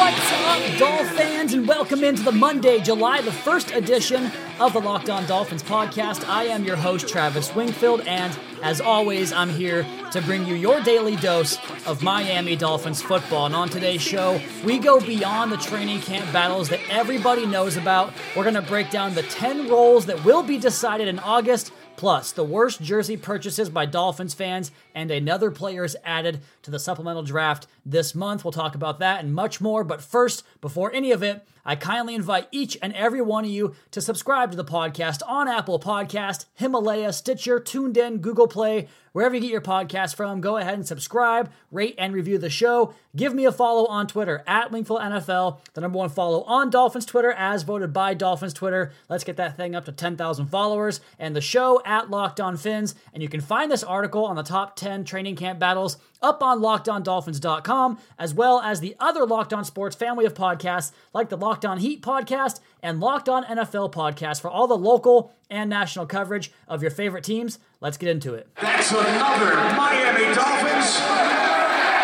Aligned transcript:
What's 0.00 0.32
up, 0.32 0.78
Dolph 0.78 1.08
fans, 1.08 1.52
and 1.52 1.68
welcome 1.68 2.02
into 2.02 2.22
the 2.22 2.32
Monday, 2.32 2.80
July 2.80 3.20
the 3.20 3.30
1st 3.30 3.76
edition 3.76 4.32
of 4.58 4.72
the 4.72 4.80
Locked 4.80 5.10
On 5.10 5.26
Dolphins 5.26 5.62
podcast. 5.62 6.26
I 6.26 6.44
am 6.44 6.64
your 6.64 6.76
host, 6.76 7.06
Travis 7.06 7.54
Wingfield, 7.54 8.00
and 8.06 8.36
as 8.62 8.80
always, 8.80 9.30
I'm 9.30 9.50
here 9.50 9.86
to 10.12 10.22
bring 10.22 10.46
you 10.46 10.54
your 10.54 10.80
daily 10.80 11.16
dose 11.16 11.58
of 11.86 12.02
Miami 12.02 12.56
Dolphins 12.56 13.02
football. 13.02 13.44
And 13.44 13.54
on 13.54 13.68
today's 13.68 14.00
show, 14.00 14.40
we 14.64 14.78
go 14.78 15.00
beyond 15.00 15.52
the 15.52 15.58
training 15.58 16.00
camp 16.00 16.32
battles 16.32 16.70
that 16.70 16.80
everybody 16.88 17.44
knows 17.44 17.76
about. 17.76 18.14
We're 18.34 18.44
going 18.44 18.54
to 18.54 18.62
break 18.62 18.88
down 18.88 19.14
the 19.14 19.22
10 19.24 19.68
roles 19.68 20.06
that 20.06 20.24
will 20.24 20.42
be 20.42 20.56
decided 20.56 21.08
in 21.08 21.18
August 21.18 21.72
Plus, 22.00 22.32
the 22.32 22.42
worst 22.42 22.80
jersey 22.80 23.18
purchases 23.18 23.68
by 23.68 23.84
Dolphins 23.84 24.32
fans 24.32 24.72
and 24.94 25.10
another 25.10 25.50
player's 25.50 25.96
added 26.02 26.40
to 26.62 26.70
the 26.70 26.78
supplemental 26.78 27.22
draft 27.22 27.66
this 27.84 28.14
month. 28.14 28.44
We'll 28.44 28.52
talk 28.52 28.74
about 28.74 28.98
that 29.00 29.22
and 29.22 29.34
much 29.34 29.60
more. 29.60 29.84
But 29.84 30.02
first, 30.02 30.44
before 30.60 30.92
any 30.92 31.12
of 31.12 31.22
it, 31.22 31.46
I 31.64 31.76
kindly 31.76 32.14
invite 32.14 32.48
each 32.50 32.78
and 32.80 32.94
every 32.94 33.20
one 33.20 33.44
of 33.44 33.50
you 33.50 33.74
to 33.90 34.00
subscribe 34.00 34.50
to 34.50 34.56
the 34.56 34.64
podcast 34.64 35.20
on 35.26 35.48
Apple 35.48 35.78
Podcast, 35.78 36.46
Himalaya, 36.54 37.12
Stitcher, 37.12 37.60
TuneIn, 37.60 38.20
Google 38.20 38.48
Play, 38.48 38.88
wherever 39.12 39.34
you 39.34 39.40
get 39.40 39.50
your 39.50 39.60
podcast 39.60 40.14
from. 40.14 40.40
Go 40.40 40.56
ahead 40.56 40.74
and 40.74 40.86
subscribe, 40.86 41.50
rate, 41.70 41.94
and 41.98 42.14
review 42.14 42.38
the 42.38 42.50
show. 42.50 42.94
Give 43.14 43.34
me 43.34 43.44
a 43.44 43.52
follow 43.52 43.86
on 43.86 44.06
Twitter 44.06 44.42
at 44.46 44.70
Wingfield 44.70 45.00
NFL, 45.00 45.58
the 45.74 45.80
number 45.80 45.98
one 45.98 46.08
follow 46.08 46.42
on 46.44 46.70
Dolphins 46.70 47.06
Twitter 47.06 47.32
as 47.32 47.62
voted 47.62 47.92
by 47.92 48.14
Dolphins 48.14 48.54
Twitter. 48.54 48.92
Let's 49.08 49.24
get 49.24 49.36
that 49.36 49.56
thing 49.56 49.74
up 49.74 49.84
to 49.84 49.92
10,000 49.92 50.46
followers. 50.46 51.00
And 51.18 51.34
the 51.34 51.40
show 51.40 51.82
at 51.84 52.10
Locked 52.10 52.40
On 52.40 52.56
Fins. 52.56 52.94
And 53.12 53.22
you 53.22 53.28
can 53.28 53.40
find 53.40 53.70
this 53.70 53.84
article 53.84 54.24
on 54.24 54.36
the 54.36 54.42
top 54.42 54.76
10 54.76 55.04
training 55.04 55.36
camp 55.36 55.58
battles 55.58 55.98
up 56.22 56.42
on 56.42 56.60
lockedondolphins.com, 56.60 57.98
as 58.18 58.34
well 58.34 58.60
as 58.60 58.80
the 58.80 58.96
other 59.00 59.26
Locked 59.26 59.52
On 59.52 59.64
Sports 59.64 59.96
family 59.96 60.24
of 60.24 60.34
podcasts 60.34 60.92
like 61.12 61.28
the 61.28 61.36
Locked 61.36 61.64
On 61.64 61.78
Heat 61.78 62.02
podcast 62.02 62.60
and 62.82 63.00
Locked 63.00 63.28
On 63.28 63.44
NFL 63.44 63.92
podcast 63.92 64.40
for 64.40 64.50
all 64.50 64.66
the 64.66 64.76
local 64.76 65.32
and 65.48 65.68
national 65.68 66.06
coverage 66.06 66.52
of 66.68 66.82
your 66.82 66.90
favorite 66.90 67.24
teams. 67.24 67.58
Let's 67.80 67.96
get 67.96 68.08
into 68.08 68.34
it. 68.34 68.48
That's 68.60 68.90
another 68.92 69.54
Miami 69.76 70.34
Dolphins. 70.34 70.98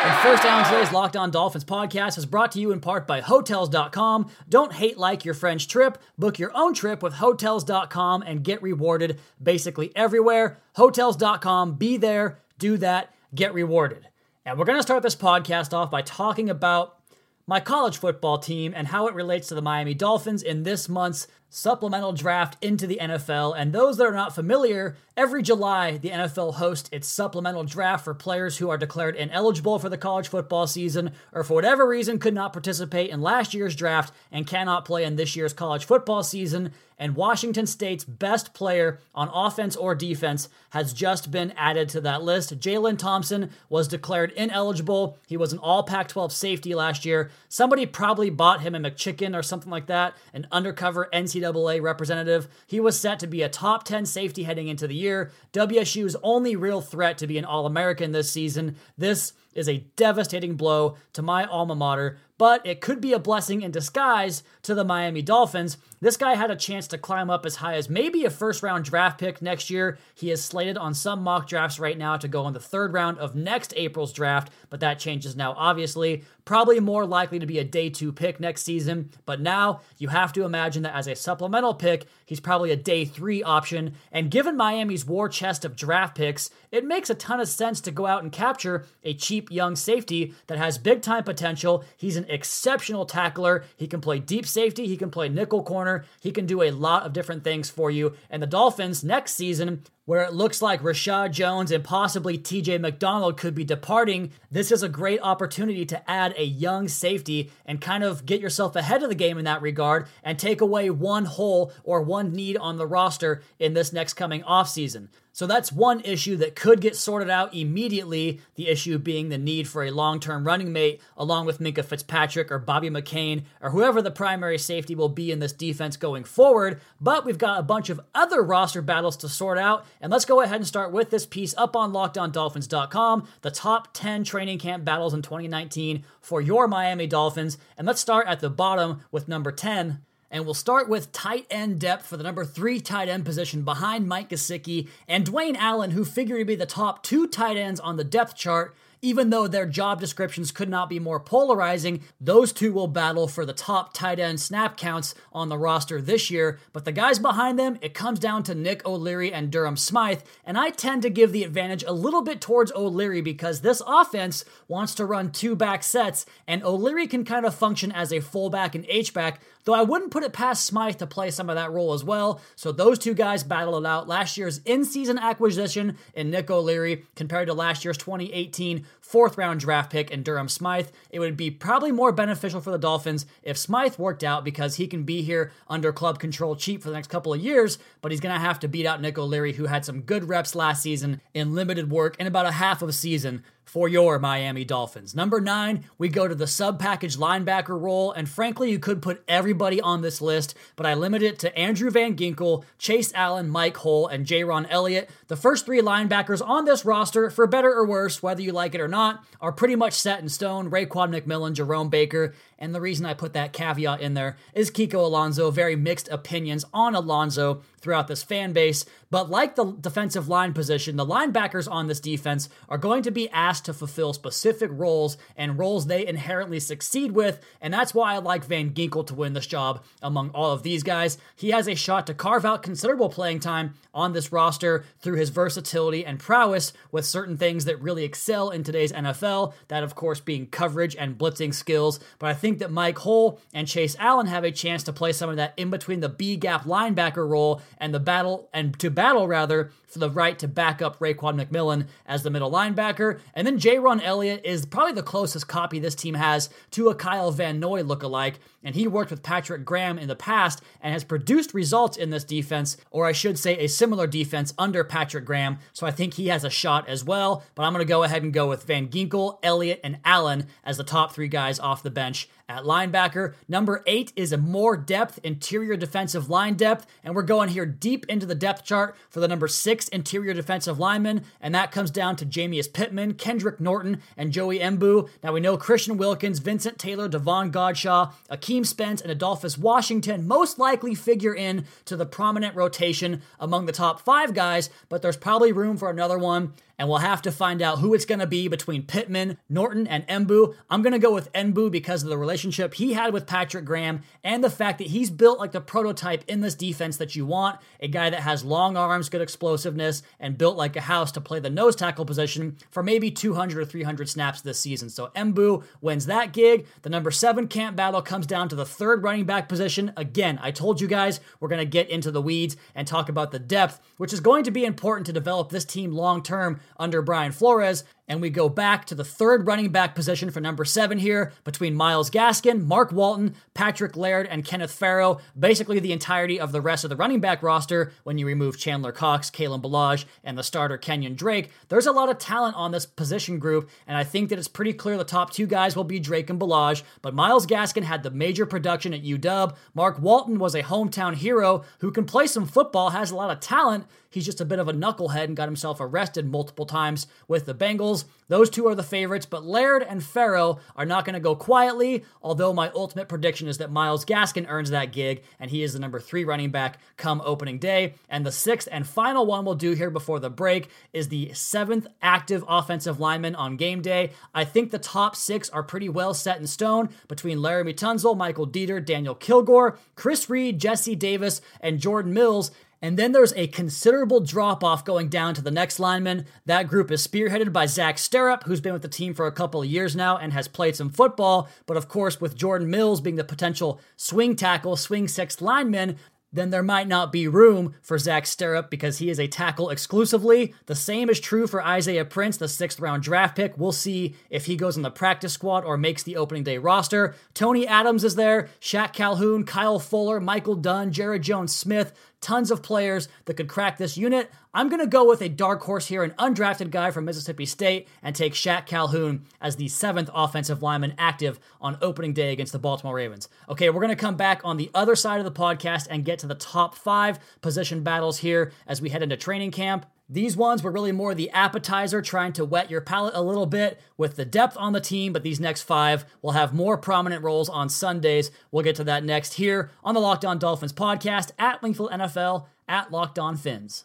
And 0.07 0.17
first 0.23 0.45
down 0.45 0.65
today's 0.65 0.93
Locked 0.93 1.17
On 1.17 1.33
Dolphins 1.33 1.65
podcast 1.65 2.17
is 2.17 2.27
brought 2.27 2.53
to 2.53 2.61
you 2.61 2.71
in 2.71 2.79
part 2.79 3.09
by 3.09 3.21
Hotels.com. 3.21 4.31
Don't 4.49 4.73
hate 4.73 4.97
like 4.99 5.25
your 5.25 5.35
French 5.35 5.67
trip. 5.67 5.99
Book 6.17 6.39
your 6.39 6.53
own 6.57 6.75
trip 6.75 7.03
with 7.03 7.15
Hotels.com 7.15 8.23
and 8.23 8.45
get 8.45 8.63
rewarded 8.63 9.19
basically 9.43 9.91
everywhere. 9.97 10.61
Hotels.com, 10.77 11.75
be 11.75 11.97
there, 11.97 12.39
do 12.59 12.77
that, 12.77 13.16
get 13.37 13.55
rewarded. 13.55 14.09
And 14.45 14.59
we're 14.59 14.65
going 14.65 14.79
to 14.79 14.83
start 14.83 15.03
this 15.03 15.17
podcast 15.17 15.73
off 15.73 15.91
by 15.91 16.03
talking 16.03 16.51
about 16.51 17.01
my 17.47 17.61
college 17.61 17.99
football 17.99 18.39
team 18.39 18.73
and 18.75 18.89
how 18.89 19.07
it 19.07 19.15
relates 19.15 19.49
to 19.49 19.55
the 19.55 19.63
Miami 19.63 19.95
Dolphins 19.95 20.43
in 20.43 20.65
this 20.65 20.89
month's 20.89 21.29
supplemental 21.57 22.13
draft 22.13 22.63
into 22.63 22.87
the 22.87 22.99
NFL. 23.01 23.55
And 23.57 23.73
those 23.73 23.97
that 23.97 24.07
are 24.07 24.13
not 24.13 24.35
familiar, 24.35 24.95
every 25.17 25.43
July, 25.43 25.97
the 25.97 26.11
NFL 26.11 26.57
hosts 26.57 26.91
its 26.93 27.09
supplemental 27.09 27.65
draft 27.65 28.05
for 28.05 28.13
players 28.13 28.59
who 28.59 28.69
are 28.69 28.77
declared 28.77 29.17
ineligible 29.17 29.79
for 29.79 29.89
the 29.89 29.97
college 29.97 30.29
football 30.29 30.67
season 30.67 31.13
or 31.33 31.43
for 31.43 31.55
whatever 31.55 31.89
reason 31.89 32.19
could 32.19 32.35
not 32.35 32.53
participate 32.53 33.09
in 33.09 33.23
last 33.23 33.55
year's 33.55 33.75
draft 33.75 34.13
and 34.31 34.47
cannot 34.47 34.85
play 34.85 35.03
in 35.05 35.17
this 35.17 35.35
year's 35.35 35.55
college 35.55 35.87
football 35.87 36.23
season. 36.23 36.73
And 36.99 37.15
Washington 37.15 37.67
State's 37.67 38.05
best 38.05 38.55
player 38.55 39.01
on 39.15 39.29
offense 39.29 39.77
or 39.77 39.95
defense 39.95 40.49
has 40.71 40.95
just 40.95 41.31
been 41.31 41.53
added 41.53 41.91
to 41.91 42.01
that 42.03 42.23
list. 42.23 42.59
Jalen 42.59 42.97
Thompson 42.99 43.51
was 43.69 43.87
declared 43.87 44.33
ineligible. 44.33 45.19
He 45.27 45.37
was 45.37 45.53
an 45.53 45.59
all 45.59 45.83
Pac 45.83 46.09
12 46.09 46.33
safety 46.33 46.75
last 46.75 47.05
year. 47.05 47.31
Somebody 47.51 47.85
probably 47.85 48.31
bought 48.31 48.63
him 48.63 48.75
a 48.75 48.81
McChicken 48.81 49.39
or 49.39 49.43
something 49.43 49.71
like 49.71 49.87
that, 49.87 50.15
an 50.33 50.47
undercover 50.51 51.11
NCAA 51.13 51.46
representative. 51.81 52.49
He 52.67 52.81
was 52.81 52.99
set 52.99 53.19
to 53.21 53.27
be 53.27 53.43
a 53.43 53.49
top 53.49 53.85
10 53.85 54.07
safety 54.07 54.45
heading 54.45 54.69
into 54.69 54.87
the 54.87 54.95
year. 54.95 55.31
WSU's 55.53 56.17
only 56.23 56.57
real 56.57 56.81
threat 56.81 57.19
to 57.19 57.27
be 57.27 57.39
an 57.39 57.45
All 57.45 57.67
American 57.67 58.13
this 58.13 58.31
season. 58.31 58.77
This 58.97 59.33
is 59.55 59.69
a 59.69 59.85
devastating 59.97 60.57
blow 60.57 60.97
to 61.15 61.23
my 61.23 61.45
alma 61.47 61.75
mater, 61.75 62.19
but 62.39 62.67
it 62.67 62.81
could 62.81 63.01
be 63.01 63.13
a 63.13 63.19
blessing 63.19 63.63
in 63.63 63.71
disguise 63.71 64.43
to 64.63 64.75
the 64.75 64.85
Miami 64.85 65.23
Dolphins. 65.23 65.79
This 66.01 66.17
guy 66.17 66.35
had 66.35 66.51
a 66.51 66.57
chance 66.57 66.87
to 66.89 66.99
climb 66.99 67.31
up 67.31 67.47
as 67.47 67.57
high 67.57 67.77
as 67.77 67.89
maybe 67.89 68.25
a 68.25 68.31
first 68.31 68.63
round 68.63 68.85
draft 68.85 69.19
pick 69.19 69.41
next 69.41 69.71
year. 69.71 69.99
He 70.15 70.31
is 70.31 70.45
slated 70.45 70.77
on 70.77 70.95
some 70.95 71.23
mock 71.23 71.49
drafts 71.49 71.79
right 71.79 71.97
now 71.97 72.17
to 72.19 72.29
go 72.29 72.47
in 72.47 72.55
the 72.55 72.61
third 72.61 72.93
round 72.93 73.19
of 73.19 73.35
next 73.35 73.73
April's 73.77 74.13
draft, 74.13 74.53
but 74.69 74.81
that 74.81 74.99
changes 74.99 75.37
now, 75.37 75.55
obviously. 75.57 76.25
Probably 76.45 76.79
more 76.79 77.07
likely 77.07 77.39
to 77.39 77.47
be 77.47 77.59
a 77.59 77.65
day 77.65 77.91
two 77.91 78.13
pick 78.13 78.39
next 78.39 78.63
season, 78.63 79.11
but 79.25 79.41
now 79.41 79.81
you 79.99 80.09
have 80.09 80.33
to 80.35 80.45
imagine 80.45 80.83
that 80.83 80.95
as 80.95 81.09
a 81.09 81.17
supplemental 81.17 81.75
pick, 81.75 82.07
he's 82.27 82.41
probably 82.41 82.71
a 82.71 82.77
day 82.77 83.07
three 83.07 83.43
option. 83.43 83.95
And 84.13 84.31
given 84.31 84.57
Miami's 84.57 85.07
war 85.07 85.31
chest 85.31 85.65
of 85.65 85.77
draft 85.77 86.15
picks, 86.15 86.51
it 86.71 86.85
makes 86.85 87.09
a 87.09 87.15
ton 87.15 87.41
of 87.41 87.49
sense 87.49 87.81
to 87.83 87.91
go 87.91 88.07
out 88.07 88.23
and 88.23 88.31
capture 88.31 88.85
a 89.03 89.15
cheap 89.15 89.51
young 89.51 89.75
safety 89.77 90.35
that 90.49 90.59
has 90.59 90.77
big 90.77 91.01
time 91.01 91.25
potential. 91.25 91.85
He's 91.97 92.17
an 92.17 92.27
exceptional 92.29 93.07
tackler. 93.07 93.65
He 93.77 93.87
can 93.87 94.03
play 94.03 94.19
deep 94.19 94.47
safety, 94.47 94.87
he 94.87 94.99
can 94.99 95.11
play 95.11 95.31
nickel 95.31 95.63
corner, 95.63 96.05
he 96.21 96.33
can 96.33 96.45
do 96.45 96.63
a 96.63 96.71
lot 96.71 97.05
of 97.05 97.15
different 97.15 97.45
things 97.45 97.71
for 97.71 97.91
you. 97.91 98.15
And 98.29 98.43
the 98.43 98.47
Dolphins 98.47 99.03
next 99.03 99.33
season 99.33 99.85
where 100.07 100.23
it 100.23 100.33
looks 100.33 100.63
like 100.63 100.83
Reshad 100.83 101.33
Jones 101.33 101.71
and 101.71 101.85
possibly 101.85 102.39
TJ 102.39 102.81
McDonald 102.81 103.37
could 103.37 103.55
be 103.55 103.65
departing, 103.65 104.31
this 104.51 104.73
is 104.73 104.83
a 104.83 104.89
great 104.89 105.21
opportunity 105.21 105.85
to 105.85 106.11
add 106.11 106.33
a 106.37 106.45
young 106.45 106.89
safety 106.89 107.51
and 107.67 107.81
kind 107.81 108.05
of 108.05 108.25
get 108.25 108.41
yourself 108.41 108.77
ahead 108.77 109.03
of 109.03 109.09
the 109.09 109.15
game 109.17 109.37
in 109.37 109.45
that 109.45 109.63
regard 109.63 110.07
and 110.23 110.39
take 110.39 110.61
away 110.61 110.89
one 110.91 111.25
hole 111.25 111.73
or 111.83 112.01
one 112.01 112.33
need 112.33 112.57
on 112.57 112.79
the 112.79 112.87
roster 112.87 113.43
in 113.59 113.75
this 113.75 113.93
next 113.93 114.15
coming 114.15 114.43
offseason. 114.43 115.09
So 115.37 115.47
that's 115.47 115.71
one 115.71 116.01
issue 116.01 116.39
that 116.39 116.57
could 116.57 116.81
get 116.81 116.97
sorted 116.97 117.29
out 117.29 117.55
immediately. 117.55 118.41
The 118.55 118.69
issue 118.69 118.97
being 118.97 119.29
the 119.29 119.37
need 119.37 119.69
for 119.69 119.85
a 119.85 119.91
long 119.91 120.19
term 120.19 120.47
running 120.47 120.73
mate, 120.73 121.03
along 121.15 121.45
with 121.45 121.59
Minkah 121.59 121.85
Fitzpatrick 121.85 122.51
or 122.51 122.59
Bobby 122.59 122.89
McCain 122.89 123.43
or 123.61 123.69
whoever 123.69 124.01
the 124.01 124.11
primary 124.11 124.57
safety 124.57 124.95
will 124.95 125.11
be 125.11 125.31
in 125.31 125.39
this 125.39 125.53
defense 125.53 125.99
going 125.99 126.25
forward. 126.25 126.81
But 127.03 127.27
we've 127.27 127.37
got 127.37 127.61
a 127.61 127.63
bunch 127.63 127.91
of 127.91 128.01
other 128.15 128.43
roster 128.43 128.81
battles 128.81 129.19
to 129.19 129.29
sort 129.29 129.59
out. 129.59 129.85
And 130.01 130.11
let's 130.11 130.25
go 130.25 130.41
ahead 130.41 130.57
and 130.57 130.67
start 130.67 130.91
with 130.91 131.11
this 131.11 131.27
piece 131.27 131.55
up 131.59 131.77
on 131.77 131.93
lockedondolphins.com 131.93 133.29
the 133.43 133.51
top 133.51 133.93
10 133.93 134.25
training 134.25 134.59
camp 134.59 134.87
battles 134.87 135.13
in 135.13 135.21
2019 135.21 136.03
for 136.23 136.41
your 136.41 136.67
Miami 136.67 137.07
Dolphins. 137.07 137.59
And 137.77 137.87
let's 137.87 138.01
start 138.01 138.27
at 138.27 138.41
the 138.41 138.49
bottom 138.49 139.03
with 139.13 139.29
number 139.29 139.53
10. 139.53 140.01
And 140.31 140.45
we'll 140.45 140.55
start 140.55 140.89
with 140.89 141.13
tight 141.13 141.47
end 141.51 141.79
depth 141.81 142.07
for 142.07 142.17
the 142.17 142.25
number 142.25 142.45
three 142.45 142.81
tight 142.81 143.09
end 143.09 143.25
position 143.25 143.63
behind 143.63 144.09
Mike 144.09 144.31
Gesicki 144.31 144.89
and 145.07 145.27
Dwayne 145.27 145.57
Allen, 145.57 145.93
who 145.93 146.05
figure 146.05 146.39
to 146.39 146.45
be 146.45 146.57
the 146.57 146.67
top 146.67 147.03
two 147.03 147.27
tight 147.27 147.57
ends 147.57 147.81
on 147.81 147.97
the 147.97 148.05
depth 148.05 148.35
chart. 148.35 148.75
Even 149.03 149.29
though 149.29 149.47
their 149.47 149.67
job 149.67 150.01
descriptions 150.01 150.51
could 150.51 150.71
not 150.71 150.89
be 150.89 150.99
more 150.99 151.21
polarizing, 151.21 152.01
those 152.19 152.51
two 152.51 152.73
will 152.73 152.89
battle 152.89 153.29
for 153.29 153.45
the 153.45 153.53
top 153.53 153.93
tight 153.93 154.19
end 154.19 154.41
snap 154.41 154.77
counts 154.77 155.15
on 155.33 155.51
the 155.51 155.59
roster 155.59 156.01
this 156.01 156.31
year. 156.31 156.59
But 156.73 156.87
the 156.87 156.93
guys 156.93 157.19
behind 157.19 157.59
them, 157.59 157.79
it 157.83 157.93
comes 157.93 158.19
down 158.19 158.43
to 158.45 158.55
Nick 158.55 158.85
O'Leary 158.87 159.33
and 159.33 159.51
Durham 159.51 159.77
Smythe. 159.77 160.23
And 160.45 160.57
I 160.57 160.71
tend 160.71 161.03
to 161.03 161.11
give 161.11 161.33
the 161.33 161.45
advantage 161.45 161.85
a 161.87 161.93
little 161.93 162.23
bit 162.23 162.41
towards 162.41 162.73
O'Leary 162.73 163.21
because 163.21 163.61
this 163.61 163.83
offense 163.87 164.47
wants 164.67 164.95
to 164.95 165.05
run 165.05 165.31
two 165.31 165.55
back 165.55 165.83
sets, 165.83 166.25
and 166.49 166.65
O'Leary 166.65 167.07
can 167.07 167.25
kind 167.25 167.45
of 167.45 167.55
function 167.55 167.93
as 167.93 168.13
a 168.13 168.21
fullback 168.21 168.75
and 168.75 168.87
H-back 168.89 169.41
though 169.67 169.75
I 169.75 169.83
wouldn't 169.83 170.13
put 170.13 170.23
it 170.23 170.33
past 170.33 170.65
Smythe 170.65 170.97
to 170.97 171.07
play 171.07 171.31
some 171.31 171.51
of 171.51 171.57
that 171.57 171.73
role 171.73 171.93
as 171.93 172.03
well. 172.03 172.41
So 172.55 172.73
those 172.73 172.99
two 172.99 173.13
guys 173.13 173.43
battle 173.43 173.77
it 173.77 173.85
out. 173.85 174.09
Last 174.09 174.39
year's 174.39 174.61
in 174.65 174.85
season 174.85 175.19
acquisition 175.19 175.99
in 176.15 176.31
Nick 176.31 176.51
O'Leary 176.51 177.05
compared 177.17 177.49
to 177.49 177.55
last 177.55 177.85
year's 177.85 177.99
2018 177.99 178.87
fourth 179.01 179.37
round 179.37 179.61
draft 179.61 179.91
pick 179.91 180.11
in 180.11 180.23
Durham 180.23 180.49
Smythe, 180.49 180.89
it 181.11 181.19
would 181.19 181.37
be 181.37 181.51
probably 181.51 181.93
more 181.93 182.13
beneficial 182.13 182.61
for 182.61 182.71
the 182.71 182.79
Dolphins 182.79 183.27
if 183.43 183.59
Smythe 183.59 183.99
worked 183.99 184.25
out 184.25 184.45
because 184.45 184.77
he 184.77 184.87
can 184.87 185.03
be 185.03 185.23
here 185.23 185.53
under 185.69 185.93
club 185.93 186.19
control 186.19 186.57
cheap 186.57 186.83
for 186.83 186.89
the 186.89 186.95
next 186.95 187.09
couple 187.09 187.35
of 187.35 187.41
years, 187.41 187.79
but 188.01 188.13
he's 188.13 188.21
going 188.21 188.35
to 188.35 188.41
have 188.41 188.61
to 188.61 188.69
beat 188.69 188.87
out 188.87 189.01
Nick 189.01 189.19
O'Leary, 189.19 189.53
who 189.53 189.67
had 189.67 189.85
some 189.85 190.01
good 190.01 190.29
reps 190.29 190.55
last 190.55 190.83
season 190.83 191.21
in 191.35 191.55
limited 191.55 191.91
work 191.91 192.17
in 192.19 192.27
about 192.27 192.47
a 192.47 192.53
half 192.53 192.83
of 192.83 192.89
a 192.89 192.93
season 192.93 193.43
for 193.67 193.89
your 193.89 194.19
Miami 194.19 194.65
Dolphins. 194.65 195.15
Number 195.15 195.41
nine, 195.41 195.85
we 195.99 196.09
go 196.09 196.27
to 196.27 196.35
the 196.35 196.47
sub 196.47 196.79
package 196.79 197.17
linebacker 197.17 197.79
role, 197.79 198.13
and 198.13 198.29
frankly, 198.29 198.71
you 198.71 198.79
could 198.79 199.03
put 199.03 199.23
everybody 199.29 199.81
on 199.81 200.01
this 200.01 200.23
list, 200.23 200.55
but 200.77 200.87
I 200.87 200.95
limit 200.95 201.23
it 201.23 201.39
to 201.41 201.59
Andrew 201.59 201.91
Van 201.91 202.17
Ginkel, 202.17 202.65
Chase 202.79 203.13
Allen, 203.15 203.51
Mike 203.51 203.77
Hull, 203.77 204.07
and 204.07 204.25
Jayrone 204.25 204.67
Elliott. 204.71 205.11
The 205.27 205.37
first 205.37 205.67
three 205.67 205.83
linebackers 205.83 206.47
on 206.47 206.65
this 206.65 206.85
roster, 206.85 207.29
for 207.29 207.47
better 207.47 207.73
or 207.73 207.85
worse, 207.85 208.23
whether 208.23 208.41
you 208.41 208.53
like 208.53 208.75
it 208.75 208.81
or 208.81 208.89
not, 208.89 209.25
are 209.41 209.53
pretty 209.53 209.77
much 209.77 209.95
set 209.95 210.21
in 210.21 210.29
stone. 210.29 210.71
Raekwon 210.71 211.11
McMillan, 211.11 211.55
Jerome 211.55 211.89
Baker, 211.89 212.35
and 212.59 212.75
the 212.75 212.81
reason 212.81 213.05
I 213.05 213.15
put 213.15 213.35
that 213.35 213.53
caveat 213.53 214.01
in 214.01 214.15
there 214.15 214.37
is 214.55 214.71
Kiko 214.71 215.05
Alonso. 215.05 215.51
Very 215.51 215.77
mixed 215.77 216.09
opinions 216.09 216.65
on 216.73 216.95
Alonso 216.95 217.63
throughout 217.81 218.09
this 218.09 218.23
fan 218.23 218.53
base. 218.53 218.85
But 219.11 219.31
like 219.31 219.55
the 219.55 219.67
defensive 219.67 220.29
line 220.29 220.53
position, 220.53 220.97
the 220.97 221.07
linebackers 221.07 221.71
on 221.71 221.87
this 221.87 222.01
defense 222.01 222.49
are 222.69 222.79
going 222.79 223.03
to 223.05 223.11
be 223.11 223.31
asked 223.31 223.67
to 223.67 223.75
fulfill 223.75 224.13
specific 224.13 224.71
roles 224.73 225.17
and 225.37 225.59
roles 225.59 225.87
they 225.87 226.07
inherently 226.07 226.59
succeed 226.59 227.13
with. 227.13 227.41
And 227.61 227.73
that's 227.73 227.95
why 227.95 228.15
I 228.15 228.19
like 228.19 228.45
Van 228.45 228.71
Ginkel 228.71 229.07
to 229.07 229.15
win 229.15 229.35
this 229.35 229.47
job 229.47 229.85
among 230.03 230.31
all 230.31 230.51
of 230.51 230.63
these 230.63 230.83
guys. 230.83 231.19
He 231.37 231.51
has 231.51 231.69
a 231.69 231.75
shot 231.75 232.07
to 232.09 232.15
carve 232.15 232.45
out 232.45 232.63
considerable 232.63 233.09
playing 233.09 233.41
time 233.41 233.75
on 233.95 234.13
this 234.13 234.33
roster 234.33 234.85
through 235.01 235.17
his 235.17 235.31
versatility 235.31 236.05
and 236.05 236.19
prowess 236.19 236.73
with 236.91 237.07
certain 237.07 237.37
things 237.37 237.65
that 237.67 237.81
really 237.81 238.05
excel 238.05 238.51
in 238.51 238.65
today's 238.65 238.93
NFL. 238.93 239.55
That, 239.69 239.85
of 239.85 239.95
course, 239.95 240.21
being 240.21 240.47
coverage 240.47 240.97
and 240.97 241.17
blitzing 241.17 241.55
skills. 241.55 242.01
But 242.19 242.31
I 242.31 242.35
think 242.35 242.46
that 242.55 242.71
Mike 242.71 242.99
Hull 242.99 243.41
and 243.53 243.69
Chase 243.69 243.97
Allen 243.99 244.27
have 244.27 244.45
a 244.45 244.51
chance 244.51 244.83
to 244.85 244.93
play 244.93 245.13
some 245.13 245.31
of 245.31 245.37
that 245.37 245.55
in 245.57 245.71
between 245.71 246.01
the 246.01 246.09
B 246.09 246.37
gap 246.37 246.65
linebacker 246.65 247.29
role 247.29 247.61
and 247.79 247.93
the 247.93 248.01
battle 248.01 248.49
and 248.53 248.79
to 248.81 248.91
battle 248.91 249.29
rather 249.29 249.71
for 249.87 249.99
the 250.01 250.11
right 250.11 250.39
to 250.39 250.49
back 250.49 250.83
up 250.83 250.99
Raekwon 250.99 251.43
McMillan 251.43 251.87
as 252.07 252.23
the 252.23 252.31
middle 252.31 252.51
linebacker. 252.51 253.21
And 253.35 253.47
then 253.47 253.59
Jayrone 253.59 254.03
Elliott 254.03 254.45
is 254.45 254.67
probably 254.67 254.93
the 254.93 255.03
closest 255.03 255.49
copy 255.49 255.79
this 255.79 255.95
team 255.95 256.15
has 256.15 256.51
to 256.73 256.89
a 256.89 256.95
Kyle 256.95 257.31
Van 257.31 257.59
Noy 257.59 257.83
lookalike. 257.83 258.35
And 258.63 258.75
he 258.75 258.87
worked 258.87 259.11
with 259.11 259.23
Patrick 259.23 259.65
Graham 259.65 259.99
in 259.99 260.09
the 260.09 260.17
past 260.17 260.61
and 260.81 260.93
has 260.93 261.05
produced 261.05 261.55
results 261.55 261.97
in 261.97 262.11
this 262.11 262.25
defense, 262.25 262.77
or 262.91 263.07
I 263.07 263.13
should 263.13 263.39
say 263.39 263.57
a 263.59 263.69
similar 263.69 264.07
defense 264.07 264.53
under 264.59 264.83
Patrick 264.85 265.25
Graham. 265.25 265.59
So 265.73 265.87
I 265.87 265.93
think 265.93 266.15
he 266.15 266.29
has 266.29 266.45
a 266.45 266.51
shot 266.51 266.89
as 266.89 267.05
well. 267.05 267.45
But 267.55 267.63
I'm 267.63 267.73
going 267.73 267.85
to 267.85 267.89
go 267.89 268.03
ahead 268.03 268.23
and 268.23 268.33
go 268.33 268.49
with 268.49 268.65
Van 268.65 268.89
Ginkel, 268.89 269.39
Elliott, 269.43 269.81
and 269.85 269.99
Allen 270.05 270.49
as 270.65 270.77
the 270.77 270.85
top 270.85 271.13
three 271.13 271.29
guys 271.29 271.61
off 271.61 271.83
the 271.83 271.91
bench 271.91 272.29
at 272.49 272.65
linebacker. 272.65 273.35
Number 273.49 273.83
eight 273.87 274.13
is 274.17 274.33
a 274.33 274.37
more 274.37 274.77
depth 274.77 275.19
interior 275.23 275.77
defensive 275.77 276.31
line 276.31 276.55
depth, 276.55 276.87
and 277.03 277.15
we're 277.15 277.23
going 277.23 277.49
here 277.49 277.67
deep 277.67 278.07
into 278.09 278.27
the 278.27 278.35
depth 278.35 278.65
chart 278.65 278.97
for 279.09 279.21
the 279.21 279.29
number 279.29 279.49
six 279.49 279.89
interior 279.89 280.35
defensive 280.35 280.79
lineman, 280.79 281.25
and 281.41 281.55
that 281.55 281.73
comes 281.73 281.91
down 281.91 282.17
to 282.17 282.27
Jamiyus 282.27 282.73
Pittman, 282.73 283.15
Kendrick 283.15 283.61
Norton, 283.61 284.01
and 284.17 284.33
Joey 284.33 284.59
Mbu. 284.59 285.09
Now 285.23 285.33
we 285.33 285.41
know 285.41 285.57
Christian 285.57 285.97
Wilkins, 285.97 286.39
Vincent 286.39 286.79
Taylor, 286.79 287.09
Davon 287.09 287.51
Godchaux, 287.51 288.13
Akeem 288.31 288.65
Spence, 288.65 289.01
and 289.01 289.11
Adolphus 289.11 289.59
Washington 289.59 290.27
most 290.27 290.59
likely 290.59 290.95
figure 290.95 291.35
in 291.35 291.65
to 291.85 291.97
the 291.97 292.07
prominent 292.07 292.55
rotation 292.55 293.23
among 293.41 293.67
the 293.67 293.73
top 293.73 294.01
five 294.01 294.35
guys, 294.35 294.71
but 294.89 295.03
there's 295.03 295.17
probably 295.17 295.53
room 295.53 295.77
for 295.77 295.91
another 295.91 296.19
one 296.19 296.53
and 296.79 296.89
we'll 296.89 296.99
have 296.99 297.23
to 297.23 297.33
find 297.33 297.63
out 297.63 297.79
who 297.79 297.95
it's 297.95 298.05
going 298.05 298.19
to 298.19 298.27
be 298.27 298.49
between 298.49 298.83
Pittman, 298.83 299.39
Norton, 299.49 299.87
and 299.87 300.07
Mbu. 300.07 300.55
I'm 300.69 300.83
going 300.83 300.93
to 300.93 300.99
go 300.99 301.13
with 301.13 301.33
Mbu 301.33 301.71
because 301.71 302.03
of 302.03 302.09
the 302.09 302.19
relationship 302.19 302.75
he 302.75 302.93
had 302.93 303.13
with 303.13 303.27
Patrick 303.27 303.65
Graham 303.65 304.03
and 304.23 304.43
the 304.43 304.51
fact 304.51 304.79
that 304.79 304.89
he's 304.89 305.11
built 305.11 305.39
like 305.39 305.53
the 305.53 305.61
prototype 305.61 306.25
in 306.29 306.41
this 306.41 306.55
defense 306.55 306.97
that 306.99 307.17
you 307.17 307.25
want 307.25 307.59
a 307.81 307.89
guy 307.89 308.11
that 308.11 308.21
has 308.21 308.45
long 308.45 308.77
arms, 308.77 309.09
good 309.09 309.21
explosiveness, 309.21 310.03
and 310.21 310.39
built 310.39 310.57
like 310.57 310.77
a 310.77 310.81
house 310.83 311.13
to 311.13 311.21
play 311.21 311.41
the 311.41 311.51
nose 311.51 311.77
tackle 311.77 312.05
position 312.05 312.57
for 312.71 312.83
maybe 312.83 313.11
200 313.11 313.59
or 313.59 313.65
300 313.65 314.09
snaps 314.09 314.41
this 314.41 314.61
season. 314.61 314.89
So 314.89 315.11
Mbu 315.17 315.65
wins 315.81 316.07
that 316.07 316.33
gig. 316.33 316.67
The 316.83 316.91
number 316.91 317.11
seven 317.11 317.49
camp 317.49 317.77
battle 317.77 318.03
comes 318.03 318.27
down 318.27 318.49
to 318.51 318.57
the 318.57 318.67
third 318.67 319.03
running 319.03 319.25
back 319.25 319.49
position. 319.49 319.93
Again, 319.97 320.39
I 320.43 320.51
told 320.51 320.81
you 320.81 320.89
guys 320.89 321.21
we're 321.41 321.49
going 321.49 321.59
to 321.59 321.65
get 321.65 321.89
into 321.91 322.11
the 322.11 322.23
weeds 322.23 322.57
and 322.75 322.87
talk 322.87 323.09
about 323.09 323.31
the 323.31 323.39
depth, 323.39 323.81
which 323.97 324.13
is 324.13 324.21
going 324.21 324.45
to 324.45 324.51
be 324.51 324.65
important 324.65 325.07
to 325.07 325.13
develop 325.13 325.51
this 325.51 325.65
team 325.65 325.93
long 325.93 326.23
term 326.23 326.61
under 326.79 327.03
Brian 327.03 327.33
Flores. 327.33 327.85
And 328.09 328.21
we 328.21 328.31
go 328.31 328.49
back 328.49 328.85
to 328.87 328.95
the 328.95 329.05
third 329.05 329.47
running 329.47 329.71
back 329.71 329.95
position 329.95 330.31
for 330.31 330.41
number 330.41 330.65
seven 330.65 330.99
here 330.99 331.33
between 331.43 331.75
Myles 331.75 332.11
Gaskin, 332.11 332.65
Mark 332.65 332.93
Walton, 332.93 333.35
Patrick 333.53 333.97
Laird, 333.97 334.27
and 334.29 334.45
Kenneth 334.45 334.71
Farrow. 334.71 335.19
Basically, 335.39 335.81
the 335.81 335.93
entirety 335.93 336.39
of 336.39 336.53
the 336.53 336.61
rest 336.61 336.85
of 336.85 336.91
the 336.91 336.97
running 336.97 337.21
back 337.21 337.43
roster 337.43 337.93
when 338.05 338.17
you 338.17 338.27
remove 338.27 338.59
Chandler 338.59 338.93
Cox, 338.93 339.29
Kalen 339.31 339.61
Ballage, 339.61 340.05
and 340.23 340.39
the 340.39 340.45
starter 340.45 340.79
Kenyon 340.79 341.17
Drake. 341.17 341.51
There's 341.69 341.87
a 341.87 341.93
lot 341.93 342.09
of 342.09 342.19
talent 342.19 342.55
on 342.55 342.71
this 342.71 342.87
position 342.87 343.41
group, 343.41 343.69
and 343.89 343.97
I 343.97 344.05
think 344.05 344.29
that 344.29 344.39
it's 344.39 344.47
pretty 344.47 344.73
clear 344.73 344.97
the 344.97 345.05
top 345.05 345.33
two 345.33 345.47
guys 345.47 345.75
will 345.75 345.85
be 345.85 345.99
Drake 345.99 346.31
and 346.31 346.41
Ballage. 346.41 346.85
But 347.03 347.15
Myles 347.15 347.47
Gaskin 347.47 347.83
had 347.83 348.05
the 348.05 348.11
major 348.11 348.47
production 348.47 348.95
at 348.95 349.03
UW. 349.03 349.57
Mark 349.75 349.99
Walton 350.01 350.39
was 350.39 350.55
a 350.55 350.63
hometown 350.63 351.15
hero 351.15 351.65
who 351.81 351.91
can 351.91 352.05
play 352.05 352.29
some 352.29 352.47
football, 352.47 352.91
has 352.91 353.11
a 353.11 353.17
lot 353.17 353.31
of 353.31 353.41
talent. 353.41 353.87
He's 354.09 354.25
just 354.25 354.41
a 354.41 354.47
bit 354.47 354.59
of 354.59 354.69
a 354.69 354.73
knucklehead 354.73 355.25
and 355.25 355.37
got 355.37 355.49
himself 355.49 355.79
arrested 355.81 356.27
multiple 356.27 356.65
times 356.65 357.07
with 357.29 357.45
the 357.45 357.55
Bengals. 357.55 357.96
Those 358.29 358.51
two 358.51 358.67
are 358.67 358.75
the 358.75 358.83
favorites, 358.83 359.27
but 359.27 359.45
Laird 359.45 359.85
and 359.85 360.03
Farrow 360.03 360.59
are 360.75 360.85
not 360.85 361.05
going 361.05 361.15
to 361.15 361.21
go 361.21 361.37
quietly, 361.37 362.05
although 362.23 362.53
my 362.53 362.71
ultimate 362.75 363.09
prediction 363.09 363.47
is 363.47 363.59
that 363.59 363.71
Myles 363.71 364.05
Gaskin 364.05 364.47
earns 364.49 364.71
that 364.71 364.93
gig 364.93 365.23
and 365.39 365.51
he 365.51 365.63
is 365.63 365.73
the 365.73 365.79
number 365.79 366.01
three 366.01 366.25
running 366.25 366.51
back 366.51 366.81
come 366.97 367.23
opening 367.25 367.59
day. 367.59 367.95
And 368.09 368.27
the 368.27 368.33
sixth 368.33 368.69
and 368.73 368.87
final 368.87 369.27
one 369.27 369.45
we'll 369.45 369.55
do 369.55 369.73
here 369.73 369.91
before 369.91 370.19
the 370.19 370.31
break 370.31 370.69
is 370.93 371.09
the 371.09 371.33
seventh 371.35 371.87
active 372.03 372.45
offensive 372.49 372.99
lineman 372.99 373.37
on 373.37 373.57
game 373.57 373.81
day. 373.81 374.11
I 374.35 374.45
think 374.45 374.71
the 374.71 374.79
top 374.79 375.15
six 375.15 375.49
are 375.51 375.63
pretty 375.63 375.89
well 375.89 376.13
set 376.13 376.41
in 376.41 376.49
stone 376.49 376.89
between 377.07 377.39
Laremy 377.39 377.75
Tunsil, 377.75 378.17
Michael 378.17 378.49
Deiter, 378.49 378.85
Daniel 378.85 379.15
Kilgore, 379.15 379.79
Chris 379.95 380.29
Reed, 380.29 380.59
Jesse 380.59 380.97
Davis, 380.97 381.41
and 381.61 381.79
Jordan 381.79 382.13
Mills. 382.13 382.51
And 382.83 382.99
then 382.99 383.13
there's 383.13 383.33
a 383.35 383.47
considerable 383.47 384.21
drop 384.21 384.63
off 384.63 384.85
going 384.85 385.09
down 385.09 385.35
to 385.35 385.43
the 385.43 385.51
next 385.51 385.79
lineman. 385.79 386.27
That 386.45 386.69
group 386.69 386.91
is 386.91 387.07
spearheaded 387.07 387.53
by 387.53 387.67
Zach 387.67 387.97
Sterup, 387.97 388.45
who's 388.45 388.61
been 388.61 388.75
with 388.75 388.83
the 388.83 388.89
team 388.89 389.15
for 389.15 389.27
a 389.27 389.33
couple 389.33 389.63
of 389.63 389.69
years 389.69 389.97
now 389.97 390.19
and 390.19 390.33
has 390.33 390.49
played 390.49 390.77
some 390.77 390.91
football. 390.91 391.49
But 391.65 391.77
of 391.77 391.89
course, 391.89 392.21
with 392.21 392.37
Jordan 392.37 392.71
Mills 392.71 393.01
being 393.01 393.17
the 393.17 393.25
potential 393.25 393.81
swing 393.97 394.37
tackle, 394.37 394.77
swing 394.77 395.09
sixth 395.09 395.41
lineman, 395.41 395.97
then 396.33 396.51
there 396.51 396.63
might 396.63 396.89
not 396.89 397.13
be 397.13 397.29
room 397.29 397.75
for 397.81 397.99
Zach 397.99 398.25
Sterup 398.25 398.69
because 398.69 398.99
he 398.99 399.09
is 399.09 399.19
a 399.19 399.29
tackle 399.29 399.71
exclusively. 399.71 400.55
The 400.67 400.75
same 400.75 401.09
is 401.09 401.19
true 401.19 401.47
for 401.47 401.65
Isaiah 401.65 402.05
Prince, 402.05 402.37
the 402.37 402.49
sixth 402.49 402.79
round 402.79 403.03
draft 403.03 403.37
pick. 403.37 403.57
We'll 403.57 403.73
see 403.73 404.15
if 404.29 404.47
he 404.47 404.57
goes 404.57 404.77
in 404.77 404.83
the 404.83 404.91
practice 404.91 405.33
squad 405.33 405.65
or 405.65 405.79
makes 405.79 406.03
the 406.03 406.17
opening 406.17 406.43
day 406.43 406.59
roster. 406.59 407.15
Tony 407.33 407.67
Adams 407.67 408.05
is 408.05 408.17
there, 408.17 408.49
Shaq 408.61 408.93
Calhoun, 408.93 409.45
Kyle 409.45 409.79
Fuller, 409.79 410.21
Michael 410.21 410.57
Dunn, 410.57 410.93
Jaryd 410.93 411.23
Jones 411.23 411.55
Smith, 411.55 411.95
tons 412.21 412.51
of 412.51 412.63
players 412.63 413.09
that 413.27 413.35
could 413.35 413.49
crack 413.49 413.79
this 413.79 413.97
unit. 413.97 414.31
I'm 414.55 414.69
going 414.69 414.81
to 414.81 414.87
go 414.87 415.07
with 415.09 415.21
a 415.21 415.29
dark 415.29 415.63
horse 415.63 415.87
here, 415.87 416.03
an 416.03 416.13
undrafted 416.13 416.71
guy 416.71 416.91
from 416.91 417.05
Mississippi 417.05 417.47
State, 417.47 417.89
and 418.03 418.17
take 418.17 418.33
Shaq 418.33 418.67
Calhoun 418.67 419.25
as 419.41 419.57
the 419.57 419.69
seventh 419.69 420.11
offensive 420.15 420.63
lineman 420.63 420.95
active 420.99 421.39
on 421.61 421.79
opening 421.83 422.13
day 422.13 422.33
against 422.33 422.53
the 422.53 422.59
Baltimore 422.59 422.95
Ravens. 422.95 423.29
Okay, 423.49 423.71
we're 423.71 423.83
going 423.83 423.89
to 423.89 423.97
come 423.97 424.17
back 424.17 424.41
on 424.45 424.57
the 424.57 424.71
other 424.75 424.97
side 424.97 425.19
of 425.19 425.25
the 425.25 425.33
podcast 425.33 425.87
and 425.91 426.05
get 426.05 426.19
to 426.21 426.27
the 426.27 426.35
top 426.35 426.75
five 426.75 427.19
position 427.43 427.83
battles 427.83 428.19
here 428.19 428.53
as 428.67 428.81
we 428.81 428.91
head 428.91 429.03
into 429.03 429.17
training 429.17 429.51
camp. 429.51 429.87
These 430.09 430.37
ones 430.37 430.63
were 430.63 430.71
really 430.71 430.93
more 430.93 431.15
the 431.15 431.31
appetizer, 431.31 432.01
trying 432.01 432.33
to 432.35 432.45
wet 432.45 432.71
your 432.71 432.81
palate 432.81 433.15
a 433.17 433.23
little 433.23 433.47
bit 433.47 433.81
with 433.97 434.15
the 434.15 434.25
depth 434.25 434.57
on 434.57 434.73
the 434.73 434.81
team, 434.81 435.13
but 435.13 435.25
these 435.25 435.41
next 435.41 435.63
five 435.63 436.05
will 436.23 436.31
have 436.33 436.55
more 436.55 436.79
prominent 436.79 437.25
roles 437.25 437.49
on 437.49 437.69
Sundays. 437.69 438.31
We'll 438.53 438.63
get 438.63 438.77
to 438.77 438.85
that 438.85 439.03
next 439.03 439.35
here 439.35 439.71
on 439.83 439.95
the 439.95 440.01
Locked 440.01 440.25
On 440.25 440.39
Dolphins 440.39 440.73
podcast 440.73 441.33
at 441.41 441.61
Wingfield 441.61 441.91
NFL 441.91 442.47
at 442.69 442.93
Locked 442.93 443.19
On 443.19 443.37
Fins. 443.37 443.85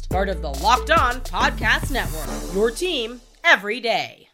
part 0.11 0.27
of 0.27 0.41
the 0.41 0.49
Locked 0.49 0.91
On 0.91 1.21
Podcast 1.21 1.89
Network. 1.89 2.53
Your 2.53 2.69
team 2.69 3.21
every 3.45 3.79
day. 3.79 4.27